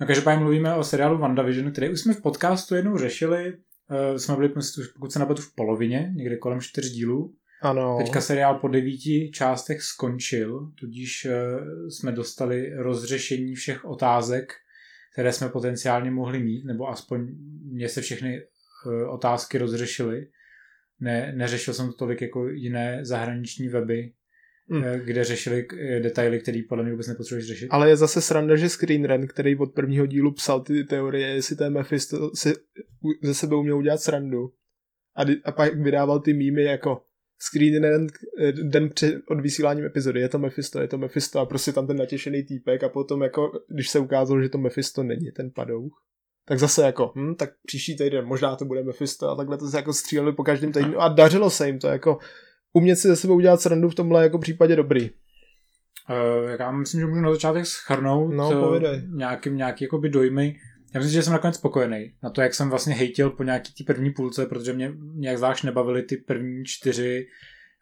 [0.00, 3.54] No každopádně mluvíme o seriálu WandaVision, který už jsme v podcastu jednou řešili.
[3.90, 4.48] Uh, jsme byli,
[4.94, 7.34] pokud se napadu, v polovině, někde kolem čtyř dílů.
[7.62, 7.98] Ano.
[7.98, 14.52] Teďka seriál po devíti částech skončil, tudíž uh, jsme dostali rozřešení všech otázek,
[15.12, 17.26] které jsme potenciálně mohli mít, nebo aspoň
[17.64, 18.42] mě se všechny
[18.86, 20.28] uh, otázky rozřešily.
[21.00, 24.12] Ne, neřešil jsem to tolik jako jiné zahraniční weby,
[24.70, 24.84] hmm.
[25.04, 27.68] kde řešili eh, detaily, které podle mě vůbec nepotřebuješ řešit.
[27.70, 31.56] Ale je zase sranda, že Screen Rant, který od prvního dílu psal ty teorie, jestli
[31.56, 32.54] ten Mephisto si
[33.22, 34.52] ze sebe uměl udělat srandu.
[35.16, 37.02] A, a pak vydával ty mýmy jako
[37.38, 38.12] Screen Rant
[38.62, 42.42] den před odvysíláním epizody, je to Mephisto, je to Mephisto a prostě tam ten natěšený
[42.42, 46.02] týpek a potom jako, když se ukázalo, že to Mephisto není ten padouch,
[46.48, 49.76] tak zase jako, hm, tak příští týden možná to bude Mephisto a takhle to se
[49.76, 52.18] jako stříleli po každém týdnu a dařilo se jim to jako
[52.76, 55.10] umět si ze sebe udělat srandu v tomhle jako případě dobrý.
[55.10, 58.80] Uh, já myslím, že můžu na začátek schrnout no,
[59.16, 60.56] nějakým, nějaký jakoby dojmy.
[60.94, 63.92] Já myslím, že jsem nakonec spokojený na to, jak jsem vlastně hejtil po nějaký té
[63.92, 67.26] první půlce, protože mě nějak zvlášť nebavily ty první čtyři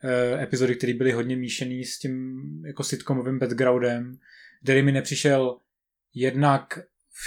[0.05, 4.19] uh, epizody, které byly hodně míšený s tím jako sitcomovým backgroundem,
[4.63, 5.57] který mi nepřišel
[6.15, 6.79] jednak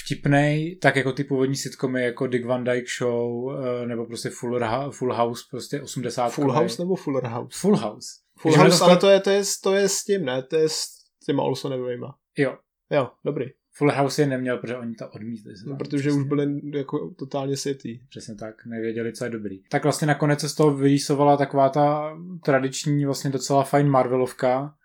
[0.03, 4.59] vtipnej, tak jako ty původní sitcomy jako Dick Van Dyke Show eh, nebo prostě Full,
[4.91, 6.29] Full House, prostě 80.
[6.29, 7.59] Full House nebo Fuller House?
[7.59, 8.09] Full House.
[8.39, 10.43] Full Když House, to ale to je, to, je, to je s tím, ne?
[10.43, 10.87] To je s
[11.25, 12.05] těma Olsonovými.
[12.37, 12.57] Jo.
[12.91, 13.45] Jo, dobrý.
[13.73, 15.53] Full House je neměl, protože oni to odmítli.
[15.67, 16.21] No, protože přesně.
[16.21, 17.99] už byli jako totálně světý.
[18.09, 19.63] Přesně tak, nevěděli, co je dobrý.
[19.69, 24.75] Tak vlastně nakonec se z toho vyrýsovala taková ta tradiční, vlastně docela fajn Marvelovka,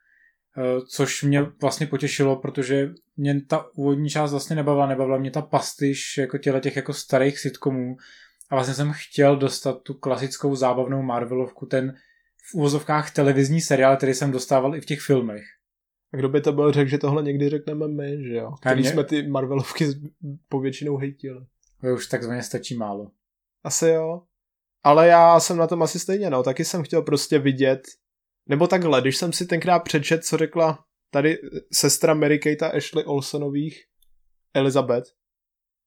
[0.89, 6.19] což mě vlastně potěšilo, protože mě ta úvodní část vlastně nebavila, nebavila mě ta pastyš
[6.19, 7.97] jako těle těch jako starých sitcomů
[8.51, 11.95] a vlastně jsem chtěl dostat tu klasickou zábavnou Marvelovku, ten
[12.51, 15.43] v úvozovkách televizní seriál, který jsem dostával i v těch filmech.
[16.15, 18.53] A kdo by to byl řekl, že tohle někdy řekneme my, že jo?
[18.61, 18.91] Který mě...
[18.91, 19.89] jsme ty Marvelovky
[20.49, 21.41] povětšinou hejtili.
[21.81, 23.11] To už takzvaně stačí málo.
[23.65, 24.23] Asi jo.
[24.85, 26.43] Ale já jsem na tom asi stejně, no.
[26.43, 27.83] Taky jsem chtěl prostě vidět
[28.49, 31.39] nebo takhle, když jsem si tenkrát přečet, co řekla tady
[31.73, 33.85] sestra Mary Kate a Ashley Olsenových,
[34.55, 35.07] Elizabeth,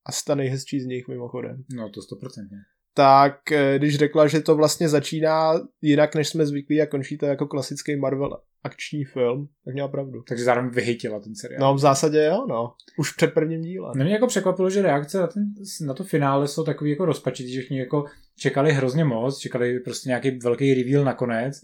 [0.06, 1.64] a ta nejhezčí z nich mimochodem.
[1.76, 2.58] No to stoprocentně.
[2.94, 7.26] Tak eh, když řekla, že to vlastně začíná jinak, než jsme zvyklí a končí to
[7.26, 10.24] jako klasický Marvel akční film, tak měla pravdu.
[10.28, 11.62] Takže zároveň vyhytila ten seriál.
[11.62, 12.74] No v zásadě jo, no.
[12.98, 13.92] Už před prvním dílem.
[13.96, 15.44] Mě jako překvapilo, že reakce na, ten,
[15.86, 18.06] na to finále jsou takový jako rozpačitý, že všichni jako
[18.38, 21.62] čekali hrozně moc, čekali prostě nějaký velký reveal nakonec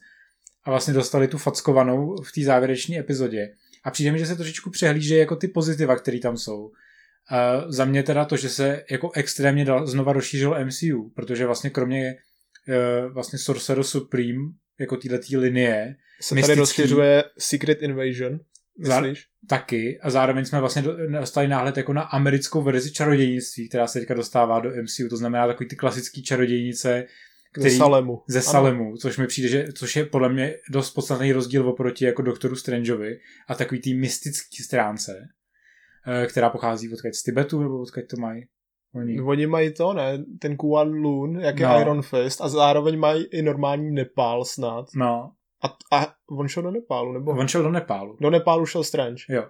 [0.63, 3.49] a vlastně dostali tu fackovanou v té závěrečné epizodě.
[3.83, 6.65] A přijde mi, že se trošičku přehlíže jako ty pozitiva, které tam jsou.
[6.65, 11.69] Uh, za mě teda to, že se jako extrémně dal, znova rozšířil MCU, protože vlastně
[11.69, 12.15] kromě
[12.67, 18.39] uh, vlastně Sorcerer Supreme, jako této linie, se mystický, tady rozšiřuje Secret Invasion,
[18.77, 19.25] myslíš?
[19.49, 19.99] Taky.
[20.01, 20.83] A zároveň jsme vlastně
[21.19, 25.47] dostali náhled jako na americkou verzi čarodějnictví, která se teďka dostává do MCU, to znamená
[25.47, 27.05] takový ty klasický čarodějnice,
[27.51, 28.23] který, ze Salemu.
[28.27, 28.97] Ze Salemu, ano.
[28.97, 33.19] což mi přijde, že, což je podle mě dost podstatný rozdíl oproti jako doktoru Strangeovi
[33.47, 35.27] a takový tý mystický stránce,
[36.07, 38.47] eh, která pochází odkud z Tibetu, nebo odkud to mají?
[38.95, 39.21] Oni.
[39.21, 40.25] Oni mají to, ne?
[40.39, 41.81] Ten Kuan Lun, jak je no.
[41.81, 44.85] Iron Fist, a zároveň mají i normální Nepál snad.
[44.95, 45.31] No.
[45.63, 47.31] A, a on šel do Nepálu, nebo?
[47.31, 48.17] On šel do Nepálu.
[48.21, 49.23] Do Nepálu šel Strange.
[49.29, 49.49] Jo.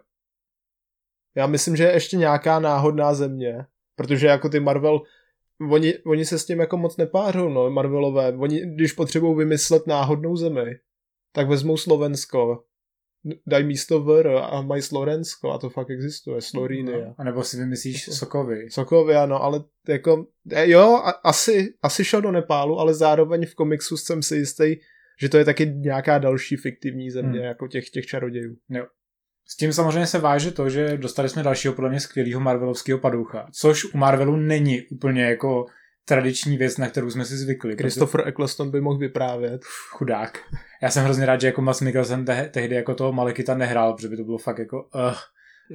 [1.35, 5.01] Já myslím, že je ještě nějaká náhodná země, protože jako ty Marvel
[5.69, 8.33] oni, oni se s tím jako moc nepářou, no, Marvelové.
[8.37, 10.75] Oni, když potřebují vymyslet náhodnou zemi,
[11.33, 12.63] tak vezmou Slovensko,
[13.47, 16.91] dají místo VR a mají Slovensko a to fakt existuje, Sloríny.
[16.91, 18.71] No, a nebo si vymyslíš jako, Sokovy.
[18.71, 23.55] Sokovy, ano, ale jako, e, jo, a, asi, asi šel do Nepálu, ale zároveň v
[23.55, 24.75] komiksu jsem si jistý,
[25.21, 27.47] že to je taky nějaká další fiktivní země, hmm.
[27.47, 28.55] jako těch, těch čarodějů.
[28.69, 28.85] Jo.
[29.47, 33.47] S tím samozřejmě se váže to, že dostali jsme dalšího podle mě skvělého Marvelovského padoucha,
[33.53, 35.65] což u Marvelu není úplně jako
[36.05, 37.77] tradiční věc, na kterou jsme si zvykli.
[37.77, 38.29] Christopher protože...
[38.29, 39.61] Eccleston by mohl vyprávět.
[39.89, 40.39] Chudák.
[40.81, 44.07] Já jsem hrozně rád, že jako Mas Mikkelsen te- tehdy jako toho Malekita nehrál, protože
[44.07, 45.13] by to bylo fakt jako uh,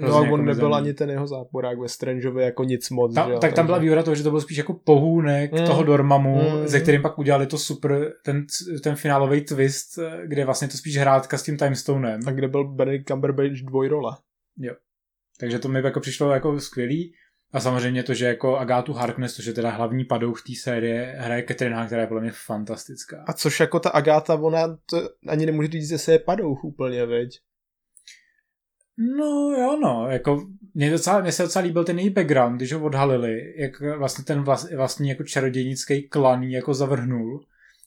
[0.00, 3.14] No a on jako nebyl ani ten jeho záporák ve Strangeovi jako nic moc.
[3.14, 3.38] Ta, že?
[3.40, 5.66] Tak tam byla výhoda toho, že to byl spíš jako pohůnek mm.
[5.66, 6.68] toho Dormamu, mm.
[6.68, 8.46] ze kterým pak udělali to super, ten,
[8.82, 12.20] ten finálový twist, kde vlastně to spíš hrátka s tím Timestonem.
[12.26, 14.18] A kde byl Benedict Cumberbatch dvojrola.
[14.59, 14.74] Jo.
[15.40, 17.12] Takže to mi jako přišlo jako skvělý.
[17.52, 21.44] A samozřejmě to, že jako Agátu Harkness, což je teda hlavní padouch té série, hraje
[21.48, 23.24] Catherine která je podle mě fantastická.
[23.26, 27.06] A což jako ta Agáta, ona to ani nemůže říct, že se je padouch úplně,
[27.06, 27.40] veď?
[28.98, 32.80] No jo, no, jako mě, docela, mě se docela líbil ten její background, když ho
[32.80, 37.44] odhalili, jak vlastně ten vlast, vlastně jako čarodějnický klan jako zavrhnul,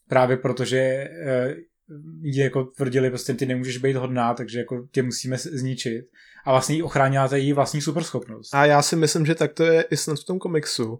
[0.07, 1.55] právě protože e,
[2.21, 6.05] jí jako tvrdili, prostě ty nemůžeš být hodná, takže jako tě musíme zničit.
[6.45, 8.55] A vlastně jí ochránila ta její vlastní superschopnost.
[8.55, 10.99] A já si myslím, že tak to je i snad v tom komiksu.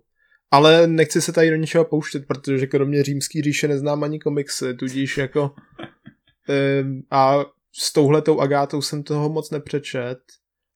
[0.51, 5.17] Ale nechci se tady do ničeho pouštět, protože kromě římský říše neznám ani komiksy, tudíž
[5.17, 5.51] jako...
[6.49, 10.19] e, a s touhletou Agátou jsem toho moc nepřečet.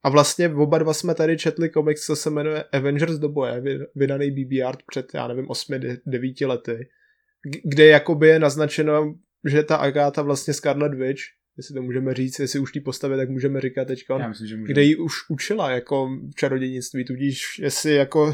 [0.04, 3.64] A vlastně oba dva jsme tady četli komiks, co se jmenuje Avengers do boje,
[3.96, 6.90] vydaný BB Art před, já nevím, 8-9 lety,
[7.64, 9.16] kde jakoby je naznačeno,
[9.50, 11.22] že ta Agáta vlastně Scarlet Witch
[11.58, 14.56] jestli to můžeme říct, jestli už té postavě, tak můžeme říkat teďka, Já myslím, že
[14.56, 14.74] můžeme.
[14.74, 18.34] kde ji už učila jako čarodějnictví, tudíž jestli jako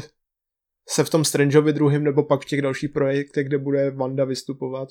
[0.88, 4.88] se v tom Strangeovi druhým nebo pak v těch dalších projektech, kde bude Wanda vystupovat,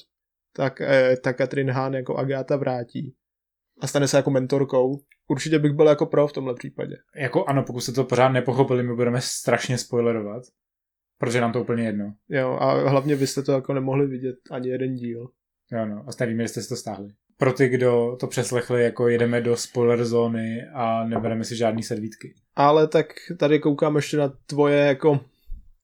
[0.55, 3.15] tak eh, ta Katrin Hahn jako Agáta vrátí
[3.81, 4.99] a stane se jako mentorkou.
[5.27, 6.95] Určitě bych byl jako pro v tomhle případě.
[7.15, 10.43] Jako ano, pokud jste to pořád nepochopili, my budeme strašně spoilerovat.
[11.17, 12.13] Protože nám to úplně jedno.
[12.29, 15.29] Jo, a hlavně byste to jako nemohli vidět ani jeden díl.
[15.71, 16.05] Jo, no.
[16.07, 17.09] A nevíme, jestli jste si to stáhli.
[17.37, 22.33] Pro ty, kdo to přeslechli, jako jedeme do spoiler zóny a nebereme si žádný servítky.
[22.55, 25.19] Ale tak tady koukám ještě na tvoje jako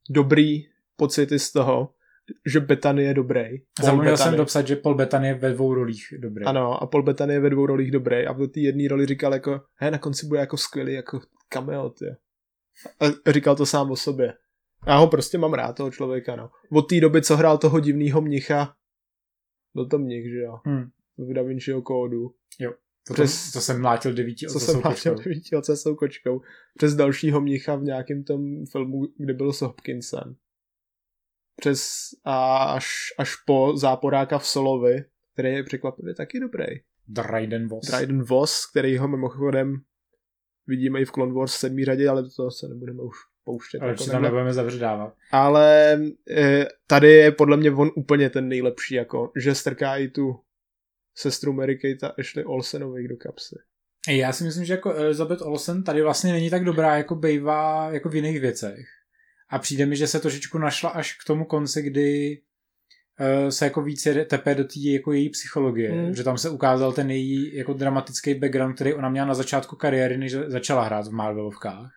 [0.10, 1.90] dobrý pocity z toho,
[2.46, 3.42] že Betany je dobrý.
[3.82, 6.46] Zapomněl jsem dopsat, že Paul Bettany je ve dvou rolích dobrý.
[6.46, 9.34] Ano, a Paul Bettany je ve dvou rolích dobrý a v té jedné roli říkal
[9.34, 12.06] jako, he, na konci bude jako skvělý, jako cameo, ty.
[13.00, 14.34] A říkal to sám o sobě.
[14.88, 16.50] Já ho prostě mám rád, toho člověka, no.
[16.72, 18.74] Od té doby, co hrál toho divného mnicha,
[19.74, 20.86] byl to mnich, že jo, Hmm.
[21.18, 22.32] v Da Vinciho kódu,
[23.08, 24.82] To, Přes- to, jsem mlátil devíti co jsem
[25.24, 26.42] devíti ocasou kočkou,
[26.78, 30.36] přes dalšího mnicha v nějakém tom filmu, kde byl s Hopkinsem.
[31.56, 31.90] Přes
[32.24, 32.88] a až,
[33.18, 36.66] až po záporáka v Solovi, který je překvapivě taky dobrý.
[37.08, 37.88] Dryden Voss.
[37.88, 39.76] Dryden Voss, který ho mimochodem
[40.68, 43.80] vidíme i v Clone Wars v sedmý řadě, ale do toho se nebudeme už pouštět.
[43.80, 45.14] Ale jako tam nebudeme zavředávat.
[45.32, 45.94] ale
[46.30, 50.40] e, tady je podle mě on úplně ten nejlepší, jako, že strká i tu
[51.18, 53.56] sestru Mary Kate a Ashley Olsenových do kapsy.
[54.10, 58.10] Já si myslím, že jako Elizabeth Olsen tady vlastně není tak dobrá, jako bejvá jako
[58.10, 58.88] v jiných věcech.
[59.56, 62.40] A přijde mi, že se trošičku našla až k tomu konci, kdy
[63.20, 66.16] eh, se jako víc jede- tepe do té jako její psychologie, Mm.
[66.16, 70.18] že tam se ukázal ten její jako dramatický background, který ona měla na začátku kariéry,
[70.18, 71.92] než začala hrát v Marvelovkách.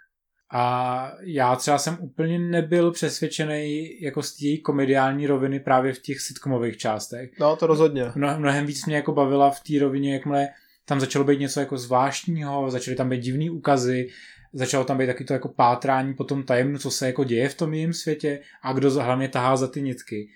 [0.53, 6.21] A já třeba jsem úplně nebyl přesvědčený jako z její komediální roviny právě v těch
[6.21, 7.31] sitcomových částech.
[7.41, 8.05] No, to rozhodně.
[8.15, 10.49] Mno, mnohem víc mě jako bavila v té rovině, jakmile
[10.85, 14.09] tam začalo být něco jako zvláštního, začaly tam být divný ukazy,
[14.53, 17.55] začalo tam být taky to jako pátrání po tom tajemnu, co se jako děje v
[17.55, 20.29] tom jejím světě a kdo hlavně tahá za ty nitky.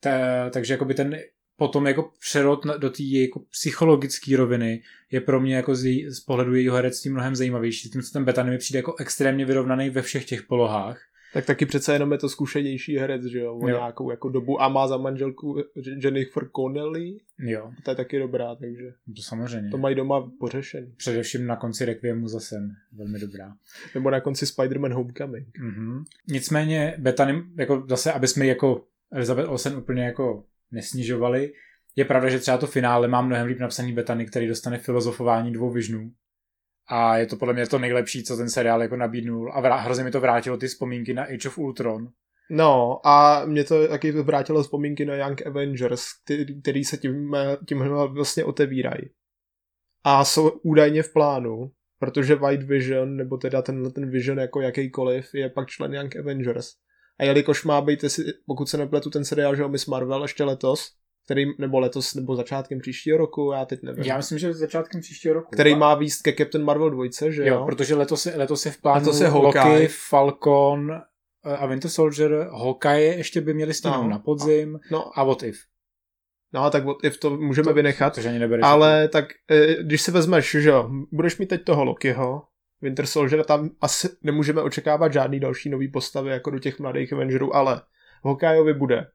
[0.00, 0.10] Ta,
[0.50, 1.18] takže jakoby ten
[1.56, 6.20] potom jako přerod do té jako psychologické roviny je pro mě jako z, její, z
[6.20, 7.90] pohledu jejího herectví mnohem zajímavější.
[7.90, 11.00] Tím, co ten Betany mi přijde jako extrémně vyrovnaný ve všech těch polohách.
[11.34, 13.76] Tak taky přece jenom je to zkušenější herec, že jo, o Jo.
[13.76, 15.56] nějakou jako dobu a má za manželku
[16.02, 19.70] Jennifer Connelly, Jo, ta je taky dobrá, takže to samozřejmě.
[19.70, 20.92] to mají doma pořešený.
[20.96, 22.76] Především na konci Requiemu za sen.
[22.92, 23.52] Velmi dobrá.
[23.94, 25.48] Nebo na konci Spider-Man Homecoming.
[25.58, 26.04] Mm-hmm.
[26.28, 31.52] Nicméně Bethany, jako zase, aby jsme jako Elizabeth Olsen úplně jako nesnižovali,
[31.96, 35.70] je pravda, že třeba to finále má mnohem líp napsaný Bethany, který dostane filozofování dvou
[35.70, 36.12] vižnů.
[36.88, 39.52] A je to podle mě to nejlepší, co ten seriál jako nabídnul.
[39.54, 42.08] A vrá- hrozně mi to vrátilo ty vzpomínky na Age of Ultron.
[42.50, 47.36] No a mě to taky vrátilo vzpomínky na Young Avengers, který, který se tím,
[47.68, 49.10] tím vlastně otevírají.
[50.04, 55.34] A jsou údajně v plánu, protože White Vision, nebo teda tenhle ten Vision jako jakýkoliv,
[55.34, 56.70] je pak člen Young Avengers.
[57.18, 58.04] A jelikož má být,
[58.46, 60.90] pokud se nepletu, ten seriál, že Miss Marvel ještě letos,
[61.24, 64.04] který, nebo letos, nebo začátkem příštího roku, já teď nevím.
[64.04, 65.50] Já myslím, že začátkem příštího roku.
[65.52, 67.54] který má výst ke Captain Marvel 2, že jo?
[67.54, 69.74] Jo, protože letos letos je v plánu Letos je Hawkeye.
[69.74, 70.92] Loki, Falcon
[71.46, 72.48] eh, a Winter Soldier.
[72.52, 74.08] Hawkeye ještě by měli stihnout No.
[74.10, 75.56] na podzim No, a What If.
[76.52, 78.14] no tak what if to můžeme vynechat.
[78.14, 81.84] Protože ani nebere Ale tak, eh, když si vezmeš, že jo, budeš mít teď toho
[81.84, 82.42] Lokiho,
[82.82, 87.56] Winter Soldier, tam asi nemůžeme očekávat žádný další nový postavy jako do těch mladých Avengerů,
[87.56, 87.80] ale
[88.24, 89.06] Hawkeyeovi bude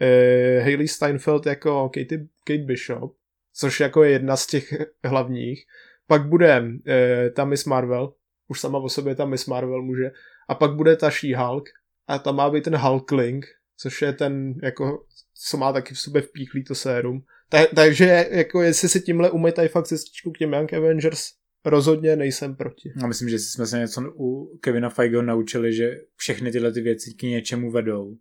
[0.00, 3.14] eh, Hailey Steinfeld jako Kate, Kate Bishop,
[3.54, 5.64] což jako je jedna z těch hlavních.
[6.06, 8.12] Pak bude eh, ta Miss Marvel,
[8.48, 10.10] už sama o sobě ta Miss Marvel může,
[10.48, 11.64] a pak bude ta She-Hulk
[12.06, 16.22] a tam má být ten Hulkling, což je ten jako, co má taky v sobě
[16.22, 17.22] vpíchlý to sérum.
[17.48, 21.32] Ta, takže jako jestli si tímhle umytají fakt cestičku k těm Young Avengers,
[21.64, 22.92] rozhodně nejsem proti.
[23.02, 27.14] A myslím, že jsme se něco u Kevina Feigeho naučili, že všechny tyhle ty věci
[27.14, 28.16] k něčemu vedou.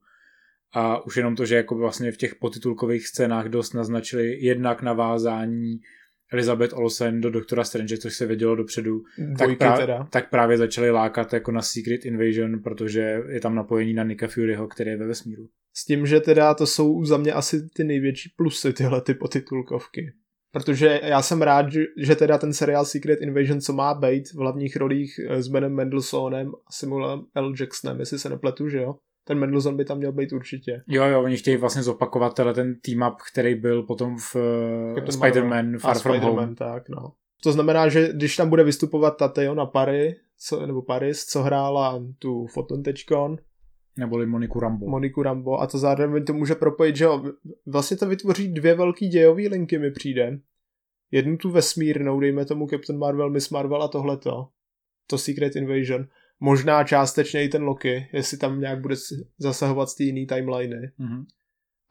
[0.74, 5.80] A už jenom to, že jako vlastně v těch potitulkových scénách dost naznačili jednak navázání
[6.34, 9.02] Elizabeth Olsen do Doktora Strange, což se vědělo dopředu,
[9.38, 10.08] tak, prá- teda.
[10.12, 14.68] tak právě začali lákat jako na Secret Invasion, protože je tam napojení na Nicka Furyho,
[14.68, 15.48] který je ve vesmíru.
[15.76, 20.14] S tím, že teda to jsou za mě asi ty největší plusy tyhle ty potitulkovky.
[20.52, 24.38] Protože já jsem rád, že, že teda ten seriál Secret Invasion, co má být v
[24.38, 27.54] hlavních rolích eh, s Benem Mendelsohnem a Samuelem L.
[27.60, 28.96] Jacksonem, jestli se nepletu, že jo?
[29.28, 30.84] Ten Mendelsohn by tam měl být určitě.
[30.88, 35.20] Jo, jo, oni chtějí vlastně zopakovat ten team up, který byl potom v uh, Captain
[35.20, 35.80] Spider-Man.
[35.80, 36.56] Far From Spider-Man, Home.
[36.56, 37.12] tak no.
[37.44, 42.48] To znamená, že když tam bude vystupovat Tateona Pary, co, nebo Paris, co hrála tu
[42.48, 43.38] Foton teďkon,
[43.98, 44.88] Neboli Moniku Rambo.
[44.88, 47.24] Moniku Rambo, a to zároveň to může propojit, že jo,
[47.66, 50.40] vlastně to vytvoří dvě velký dějové linky mi přijde,
[51.12, 54.48] jednu tu vesmírnou, dejme tomu Captain Marvel, Miss Marvel a tohleto,
[55.08, 56.08] to Secret Invasion,
[56.40, 58.96] možná částečně i ten Loki, jestli tam nějak bude
[59.38, 60.92] zasahovat z té jiný timeliny.
[61.00, 61.26] Mm-hmm.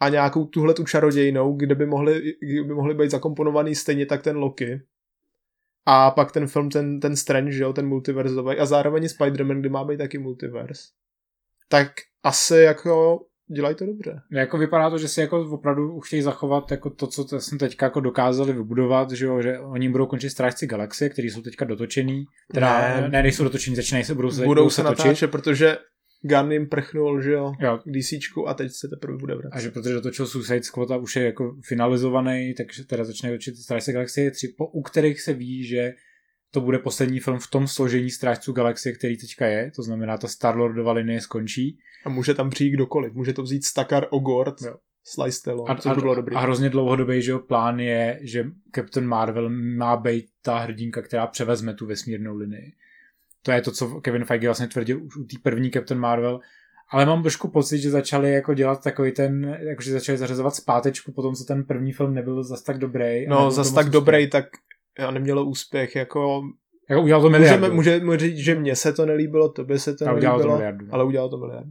[0.01, 4.23] A nějakou tuhle tu čarodějnou, kde by mohly, kde by mohly být zakomponovaný stejně tak
[4.23, 4.81] ten Loki.
[5.87, 8.59] A pak ten film, ten, ten Strange, že jo, ten multiverzový.
[8.59, 10.89] A zároveň i Spider-Man, kde má být taky multiverse.
[11.69, 13.21] Tak asi jako
[13.55, 14.21] dělají to dobře.
[14.33, 18.01] Jako vypadá to, že si jako opravdu chtějí zachovat jako to, co jsme teďka jako
[18.01, 22.25] dokázali vybudovat, že, jo, že oni budou končit strážci galaxie, který jsou teďka dotočený.
[22.55, 24.99] Teda ne, ne nejsou dotočení, začínají se, budou se, budou, se se točit.
[24.99, 25.79] natáčet, protože
[26.23, 27.79] Gun jim prchnul, že jo, Jo.
[27.87, 29.61] DCčku a teď se teprve bude A vracet.
[29.61, 33.93] že protože dotočil Suicide Squad a už je jako finalizovaný, takže teda začne točit Strážce
[33.93, 35.93] galaxie 3, po, u kterých se ví, že
[36.51, 40.29] to bude poslední film v tom složení Strážců galaxie, který teďka je, to znamená ta
[40.29, 41.79] Star-Lordova linie skončí.
[42.07, 43.13] A může tam přijít kdokoliv.
[43.15, 44.75] Může to vzít Stakar Ogord, Jo.
[45.05, 46.37] Slice A, což by bylo dobrý.
[46.37, 51.27] a hrozně dlouhodobý že jo, plán je, že Captain Marvel má být ta hrdinka, která
[51.27, 52.73] převezme tu vesmírnou linii.
[53.43, 56.41] To je to, co Kevin Feige vlastně tvrdil už u té první Captain Marvel,
[56.91, 61.23] ale mám trošku pocit, že začali jako dělat takový ten, jakože začali zařazovat zpátečku po
[61.23, 63.27] tom, co ten první film nebyl zas tak dobrý.
[63.29, 63.93] No, zas tak úspěch.
[63.93, 64.45] dobrý, tak
[64.99, 66.43] já nemělo úspěch, jako
[66.91, 67.75] Jako udělal to můžeme, miliardu.
[67.77, 70.87] můžeme říct, že mně se to nelíbilo, tobě se to A udělal to nelíbilo, miliardu.
[70.91, 71.71] ale udělal to miliardu.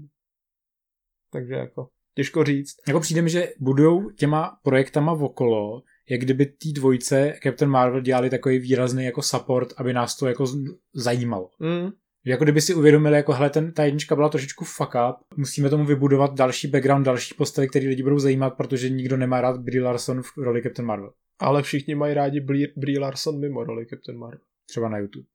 [1.31, 2.75] Takže jako, těžko říct.
[2.87, 8.29] Jako přijde mi, že budou těma projektama okolo, jak kdyby tý dvojce Captain Marvel dělali
[8.29, 10.45] takový výrazný jako support, aby nás to jako
[10.93, 11.49] zajímalo.
[11.59, 11.89] Mm,
[12.27, 15.85] Jako kdyby si uvědomili, jako hele, ten, ta jednička byla trošičku fuck up, musíme tomu
[15.85, 20.21] vybudovat další background, další postavy, které lidi budou zajímat, protože nikdo nemá rád Brie Larson
[20.21, 21.11] v roli Captain Marvel.
[21.39, 24.39] ale všichni mají rádi Brie, Brie Larson mimo roli Captain Marvel.
[24.69, 25.25] Třeba na YouTube.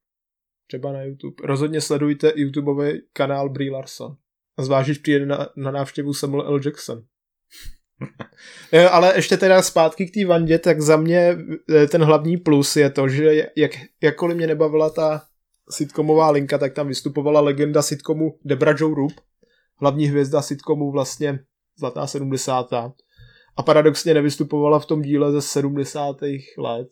[0.67, 1.35] Třeba na YouTube.
[1.43, 4.15] Rozhodně sledujte YouTubeový kanál Brie Larson.
[4.61, 6.59] A zvlášť, když přijede na, na návštěvu Samuel L.
[6.65, 7.03] Jackson.
[8.71, 11.37] Eh, Ale ještě teda zpátky k té Vandě, tak za mě
[11.75, 13.71] eh, ten hlavní plus je to, že jak,
[14.03, 15.21] jakkoliv mě nebavila ta
[15.69, 19.19] sitcomová linka, tak tam vystupovala legenda sitcomu Debra Joe Rupp,
[19.81, 21.39] hlavní hvězda sitcomu vlastně
[21.79, 22.73] zlatá 70.
[23.57, 26.15] A paradoxně nevystupovala v tom díle ze 70.
[26.57, 26.87] let.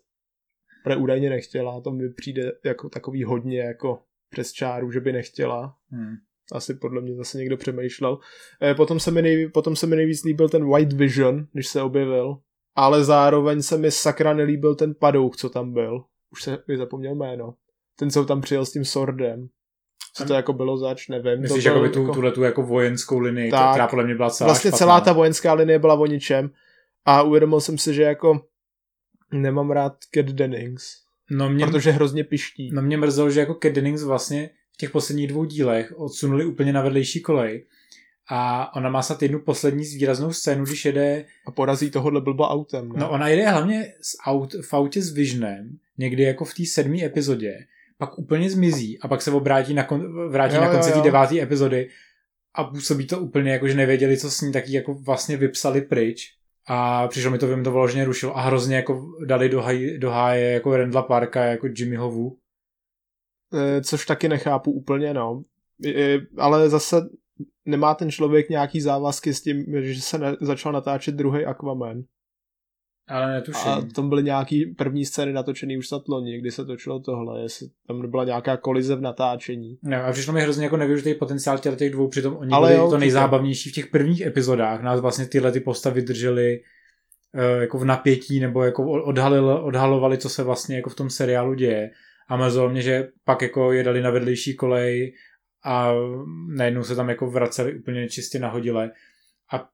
[0.83, 5.75] Pre údajně nechtěla, to mi přijde jako takový hodně jako přes čáru, že by nechtěla.
[5.91, 6.15] Hmm.
[6.51, 8.17] Asi podle mě zase někdo přemýšlel.
[8.61, 11.81] Eh, Potom se mi, nej, potom se mi nejvíc líbil ten White Vision, když se
[11.81, 12.37] objevil.
[12.75, 16.03] Ale zároveň se mi sakra nelíbil ten padouch, co tam byl.
[16.31, 17.53] Už se mi zapomněl jméno.
[17.99, 19.47] Ten, co tam přijel s tím sordem.
[20.13, 21.41] Co to jako bylo zač, nevím.
[21.41, 23.71] Myslíš, to jako byl by tu, tuhle tu jako vojenskou linii, Tak.
[23.71, 24.77] která podle mě byla celá vlastně špatná.
[24.77, 26.49] celá ta vojenská linie byla o ničem.
[27.05, 28.41] A uvědomil jsem si, že jako
[29.33, 30.83] nemám rád Cat Dennings.
[31.31, 32.69] No mě, Protože hrozně piští.
[32.73, 36.81] no mě mrzelo, že jako Cat Dennings vlastně těch posledních dvou dílech odsunuli úplně na
[36.81, 37.65] vedlejší kolej.
[38.31, 42.89] A ona má snad jednu poslední výraznou scénu, když jede A porazí tohohle blba autem.
[42.89, 42.99] Ne?
[42.99, 47.03] No ona jede hlavně s aut, v autě s Visionem, někdy jako v té sedmé
[47.03, 47.65] epizodě,
[47.97, 51.41] pak úplně zmizí a pak se obrátí na, kon, vrátí Jo, na konci té deváté
[51.41, 51.89] epizody
[52.53, 56.33] a působí to úplně jako, že nevěděli, co s ní, taky jako vlastně vypsali pryč.
[56.67, 60.09] A přišlo mi to, vím, to vyloženě rušilo a hrozně jako dali do, haj, do
[60.09, 62.37] háje jako Randla Parka, jako Jimmyho Wu.
[63.53, 65.43] Eh, což taky nechápu úplně, no.
[66.37, 67.09] Ale zase
[67.65, 72.03] nemá ten člověk nějaký závazky s tím, že se ne- začal natáčet druhý Aquaman.
[73.07, 73.71] Ale netuším.
[73.71, 77.67] A tam byly nějaký první scény natočený už snad loni, kdy se točilo tohle, jestli
[77.87, 79.77] tam nebyla nějaká kolize v natáčení.
[79.83, 82.79] No, a přišlo mi hrozně jako nevyužitý potenciál těchto těch dvou, přitom oni Ale byli
[82.79, 84.81] jo, to nejzábavnější v těch prvních epizodách.
[84.81, 86.61] Nás vlastně tyhle ty postavy držely
[87.33, 91.53] eh, jako v napětí nebo jako odhalil, odhalovali, co se vlastně jako v tom seriálu
[91.53, 91.91] děje.
[92.29, 95.13] A mrzelo mě, že pak jako je dali na vedlejší kolej
[95.63, 95.91] a
[96.47, 98.91] najednou se tam jako vraceli úplně čistě nahodile.
[99.53, 99.69] A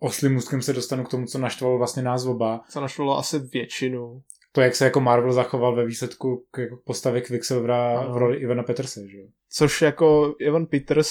[0.00, 2.60] oslým můstkem se dostanu k tomu, co naštvalo vlastně nás oba.
[2.70, 4.22] Co našlo asi většinu.
[4.52, 8.14] To, jak se jako Marvel zachoval ve výsledku k jako postavě Quicksilvera Ano.
[8.14, 9.26] v roli Ivana Peterse, že jo?
[9.50, 11.10] Což jako Evan Peters,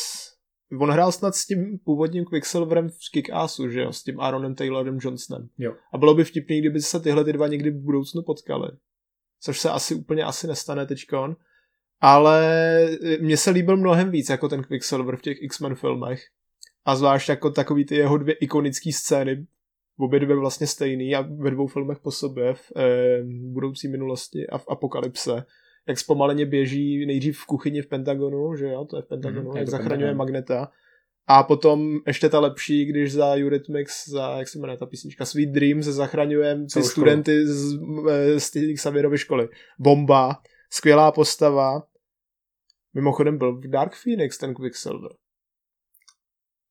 [0.79, 4.97] on hrál snad s tím původním Quicksilverem v Kick-Assu, že jo, s tím Aaronem Taylorem
[5.01, 5.49] Johnsonem.
[5.57, 5.75] Jo.
[5.93, 8.67] A bylo by vtipný, kdyby se tyhle ty dva někdy v budoucnu potkali.
[9.43, 11.36] Což se asi úplně asi nestane teďkon.
[12.01, 12.41] Ale
[13.22, 16.24] mně se líbil mnohem víc jako ten Quicksilver v těch X-Men filmech.
[16.86, 19.45] A zvlášť jako takový ty jeho dvě ikonické scény,
[19.97, 24.57] obě dvě vlastně stejný a ve dvou filmech po sobě v eh, budoucí minulosti a
[24.57, 25.45] v Apokalypse
[25.88, 29.59] jak zpomaleně běží nejdřív v kuchyni v Pentagonu, že jo, to je v Pentagonu, je
[29.59, 30.17] jak zachraňuje Pentagon.
[30.17, 30.72] Magneta.
[31.28, 35.49] A potom ještě ta lepší, když za Eurythmics, za, jak se jmenuje ta písnička, Sweet
[35.49, 36.86] Dreams, zachraňuje ty školu.
[36.86, 39.47] studenty z, eh, z té Xavierovy školy.
[39.80, 41.84] Bomba, skvělá postava.
[42.93, 45.11] Mimochodem byl v Dark Phoenix ten Quicksilver.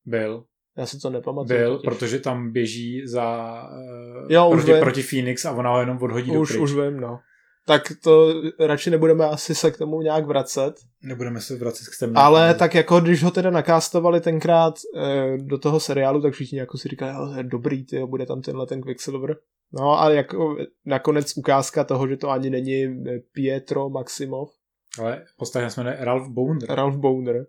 [0.04, 0.44] Byl.
[0.78, 1.58] Já si to nepamatuju.
[1.58, 1.84] Byl, totiž.
[1.88, 4.80] protože tam běží za uh, Jo, už proti, vím.
[4.80, 7.18] proti Phoenix a ona ho jenom odhodí už, do už vím, no.
[7.66, 10.72] Tak to radši nebudeme asi se k tomu nějak vracet.
[11.02, 12.16] Nebudeme se vracet k temným.
[12.16, 16.78] Ale tak jako když ho teda nakástovali tenkrát e, do toho seriálu, tak všichni jako
[16.78, 19.36] si říkali, je dobrý, ty, bude tam tenhle ten Quicksilver.
[19.72, 24.48] No a jako nakonec ukázka toho, že to ani není eh, Pietro Maximov,
[24.98, 26.70] Ale postava se jmenuje Ralph Bounder.
[26.70, 27.46] Ralph Bounder.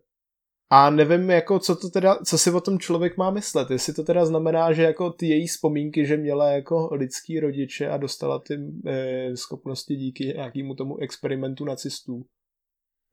[0.75, 3.71] A nevím, jako, co to teda, co si o tom člověk má myslet.
[3.71, 7.97] Jestli to teda znamená, že jako ty její vzpomínky, že měla jako lidský rodiče a
[7.97, 12.25] dostala ty e, schopnosti díky nějakému tomu experimentu nacistů.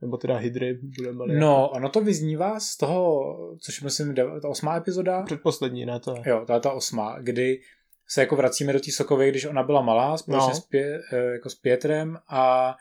[0.01, 3.25] Nebo teda Hydry, budeme No, ono to vyznívá z toho,
[3.59, 5.23] což myslím, ta osmá epizoda.
[5.23, 6.23] Předposlední, ne to je.
[6.27, 7.61] Jo, ta ta osmá, kdy
[8.09, 10.55] se jako vracíme do té Sokové, když ona byla malá, společně No.
[10.55, 12.75] s, Pě, eh, jako s Pětrem a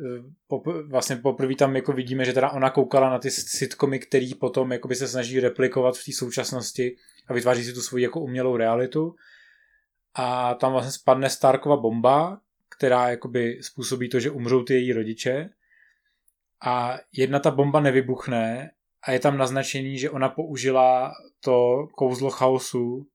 [0.00, 4.34] eh, pop- vlastně poprvé tam jako vidíme, že teda ona koukala na ty sitcomy, který
[4.34, 6.96] potom jakoby se snaží replikovat v té současnosti
[7.28, 9.14] a vytváří si tu svoji jako umělou realitu.
[10.14, 12.40] A tam vlastně spadne Starkova bomba,
[12.76, 15.50] která jakoby způsobí to, že umřou ty její rodiče.
[16.66, 18.70] A jedna ta bomba nevybuchne
[19.02, 23.06] a je tam naznačení, že ona použila to kouzlo chaosu,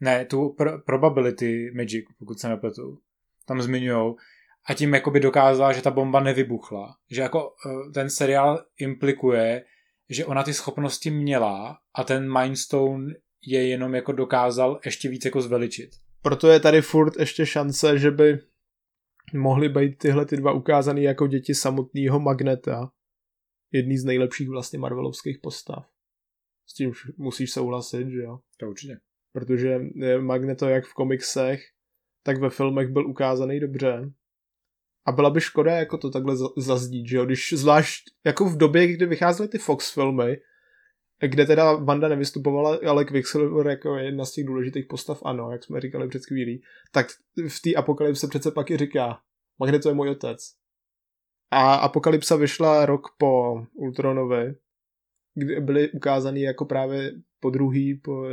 [0.00, 2.98] ne, tu pr- probability magic, pokud se nepletu,
[3.46, 4.16] tam zmiňujou,
[4.66, 6.96] a tím jakoby dokázala, že ta bomba nevybuchla.
[7.10, 9.64] Že jako eh, ten seriál implikuje,
[10.10, 13.14] že ona ty schopnosti měla a ten Mindstone
[13.46, 15.90] je jenom jako dokázal ještě víc jako zveličit.
[16.22, 18.38] Proto je tady furt ještě šance, že by
[19.34, 22.90] mohly být tyhle ty dva ukázaný jako děti samotného Magneta.
[23.72, 25.88] Jedný z nejlepších vlastně Marvelovských postav.
[26.66, 28.38] S tím už musíš souhlasit, že jo?
[28.56, 28.96] To určitě.
[29.32, 31.60] Protože eh, Magneto jak v komiksech,
[32.22, 34.12] tak ve filmech byl ukázaný dobře.
[35.06, 37.24] A byla by škoda jako to takhle za- zazdít, že jo?
[37.24, 40.36] Když zvlášť jako v době, kdy vycházely ty Fox filmy,
[41.26, 45.64] kde teda Wanda nevystupovala, ale Quicksilver jako je jedna z těch důležitých postav, ano, jak
[45.64, 47.06] jsme říkali před chvílí, tak
[47.48, 49.20] v té apokalypse přece pak i říká,
[49.58, 50.38] Magneto je můj otec.
[51.50, 54.54] A apokalypsa vyšla rok po Ultronovi,
[55.34, 58.26] kdy byly ukázaný jako právě po druhý, po...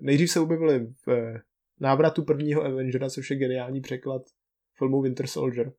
[0.00, 1.34] nejdřív se objevily v
[1.80, 4.22] návratu prvního Avengera, což je geniální překlad
[4.80, 5.72] filmu Winter Soldier.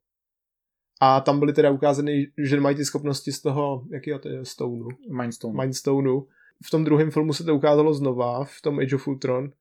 [1.02, 4.88] A tam byly teda ukázány, že mají ty schopnosti z toho, jakého to je, Stoneu.
[5.22, 5.58] Mindstone.
[5.64, 6.28] Mindstoneu.
[6.66, 9.52] V tom druhém filmu se to ukázalo znova, v tom Age of Ultron,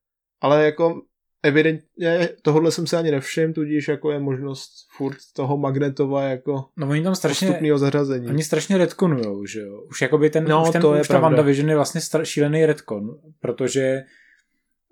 [0.41, 1.03] ale jako
[1.43, 6.88] evidentně tohle jsem se ani nevšiml, tudíž jako je možnost furt toho Magnetova jako No
[6.88, 8.26] oni tam strašně, postupného zařazení.
[8.28, 9.82] oni strašně retkonujou, že jo.
[9.91, 11.28] Už jakoby ten, No, už ten to je už ta pravda.
[11.28, 14.03] WandaVision je vlastně šílený retcon, protože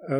[0.09, 0.17] uh,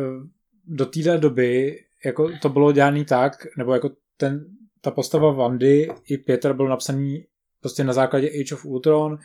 [0.65, 3.89] do téhle doby jako to bylo dělaný tak, nebo jako
[4.19, 4.45] ten,
[4.81, 7.25] ta postava Wandy i Pětra byl napsaný
[7.61, 9.17] prostě na základě Age of Ultron,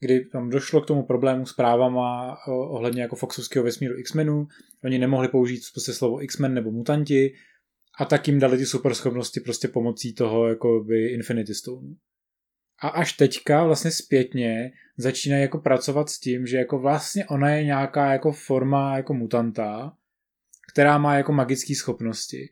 [0.00, 4.46] kdy tam došlo k tomu problému s právama o, ohledně jako Foxovského vesmíru X-menů.
[4.84, 7.34] Oni nemohli použít prostě slovo X-men nebo mutanti
[7.98, 11.88] a tak jim dali ty superschopnosti prostě pomocí toho jako by Infinity Stone.
[12.82, 17.64] A až teďka vlastně zpětně začínají jako pracovat s tím, že jako vlastně ona je
[17.64, 19.96] nějaká jako forma jako mutanta,
[20.72, 22.48] která má jako magické schopnosti.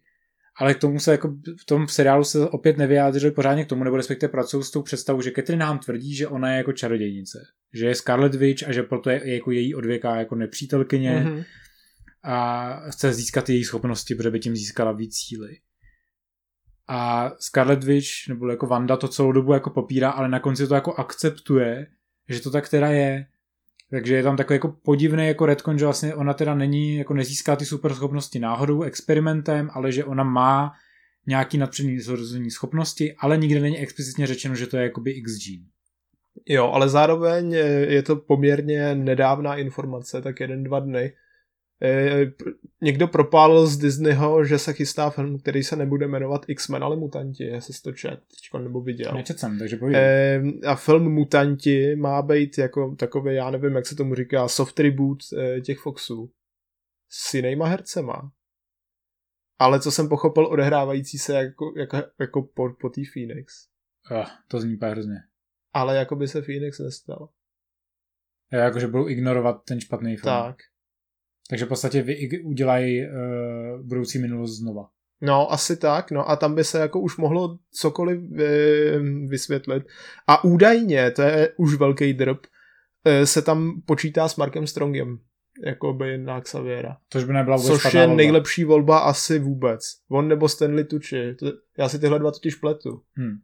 [0.61, 3.97] Ale k tomu se jako v tom seriálu se opět nevyjádřili pořádně k tomu, nebo
[3.97, 7.39] respektive pracují s tou představou, že Catherine nám tvrdí, že ona je jako čarodějnice.
[7.75, 11.43] Že je Scarlet Witch a že proto je jako její odvěká jako nepřítelkyně Mhm.
[12.23, 15.59] a chce získat její schopnosti, protože by tím získala víc síly.
[16.89, 20.75] A Scarlet Witch, nebo jako Wanda to celou dobu jako popírá, ale na konci to
[20.75, 21.87] jako akceptuje,
[22.29, 23.27] že to tak teda je.
[23.91, 27.57] Takže je tam takový jako podivný jako retcon, že vlastně ona teda není, jako nezíská
[27.57, 30.73] ty superschopnosti náhodou, experimentem, ale že ona má
[31.27, 35.65] nějaký nadpřirozený schopnosti, ale nikde není explicitně řečeno, že to je jakoby X-gene.
[36.47, 37.53] Jo, ale zároveň
[37.89, 41.13] je to poměrně nedávná informace, tak jeden, dva dny.
[41.83, 42.33] Eh,
[42.83, 47.45] Někdo propálil z Disneyho, že se chystá film, který se nebude jmenovat X-Men, ale Mutanti,
[47.45, 48.21] jestli jsi to čet
[48.59, 49.13] nebo viděl.
[49.13, 50.03] Nečet jsem, takže povídej.
[50.03, 54.81] Eh, a film Mutanti má být jako takový, já nevím, jak se tomu říká, soft
[54.81, 56.33] reboot eh, těch Foxů.
[57.09, 58.33] S jinýma hercema.
[59.59, 63.69] Ale co jsem pochopil, odehrávající se jako, jako, jako po, po té Phoenix.
[64.11, 65.17] Ah, to zní úplně hrozně.
[65.73, 67.29] Ale jako by se Phoenix nestal.
[68.53, 70.35] Jo, Jakože budou ignorovat ten špatný film.
[70.35, 70.57] Tak.
[71.51, 74.89] Takže v podstatě vy udělají uh, budoucí minulost znova.
[75.23, 79.85] No, asi tak, no a tam by se jako už mohlo cokoliv eh, vysvětlit.
[80.27, 82.39] A údajně, to je už velký drb,
[83.05, 85.19] eh, se tam počítá s Markem Strongem,
[85.65, 86.97] jako by na Xaviera.
[87.11, 88.17] Což by nebyla vůbec Což je volba.
[88.17, 89.81] nejlepší volba asi vůbec.
[90.11, 91.35] On nebo Stanley Tucci.
[91.35, 91.47] To,
[91.79, 93.03] já si tyhle dva totiž pletu.
[93.17, 93.35] Hmm.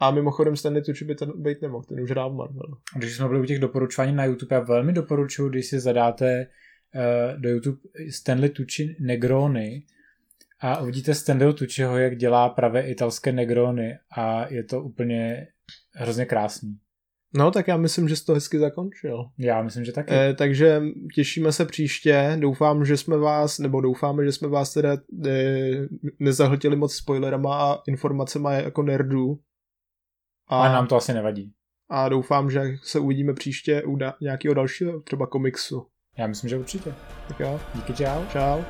[0.00, 2.76] A mimochodem Stanley Tucci by ten být nemohl, ten už hrál v Marvelu.
[2.96, 6.46] Když jsme byli u těch doporučování na YouTube, já velmi doporučuji, když si zadáte
[7.36, 7.78] do YouTube
[8.10, 9.82] Stanley Tucci Negrony
[10.60, 15.46] a uvidíte Stanleyho Tucciho, jak dělá pravé italské Negrony a je to úplně
[15.94, 16.78] hrozně krásný.
[17.36, 19.24] No, tak já myslím, že jsi to hezky zakončil.
[19.38, 20.14] Já myslím, že taky.
[20.14, 20.82] E, takže
[21.14, 22.36] těšíme se příště.
[22.40, 25.30] Doufám, že jsme vás, nebo doufáme, že jsme vás teda e,
[26.18, 29.40] nezahltili moc spoilerama a informacemi jako nerdů.
[30.48, 31.52] A, a nám to asi nevadí.
[31.90, 35.86] A doufám, že se uvidíme příště u da- nějakého dalšího třeba komiksu.
[36.16, 36.94] Já myslím, že určitě.
[37.28, 37.60] Tak jo.
[37.74, 38.24] Díky, čau.
[38.32, 38.62] Čau.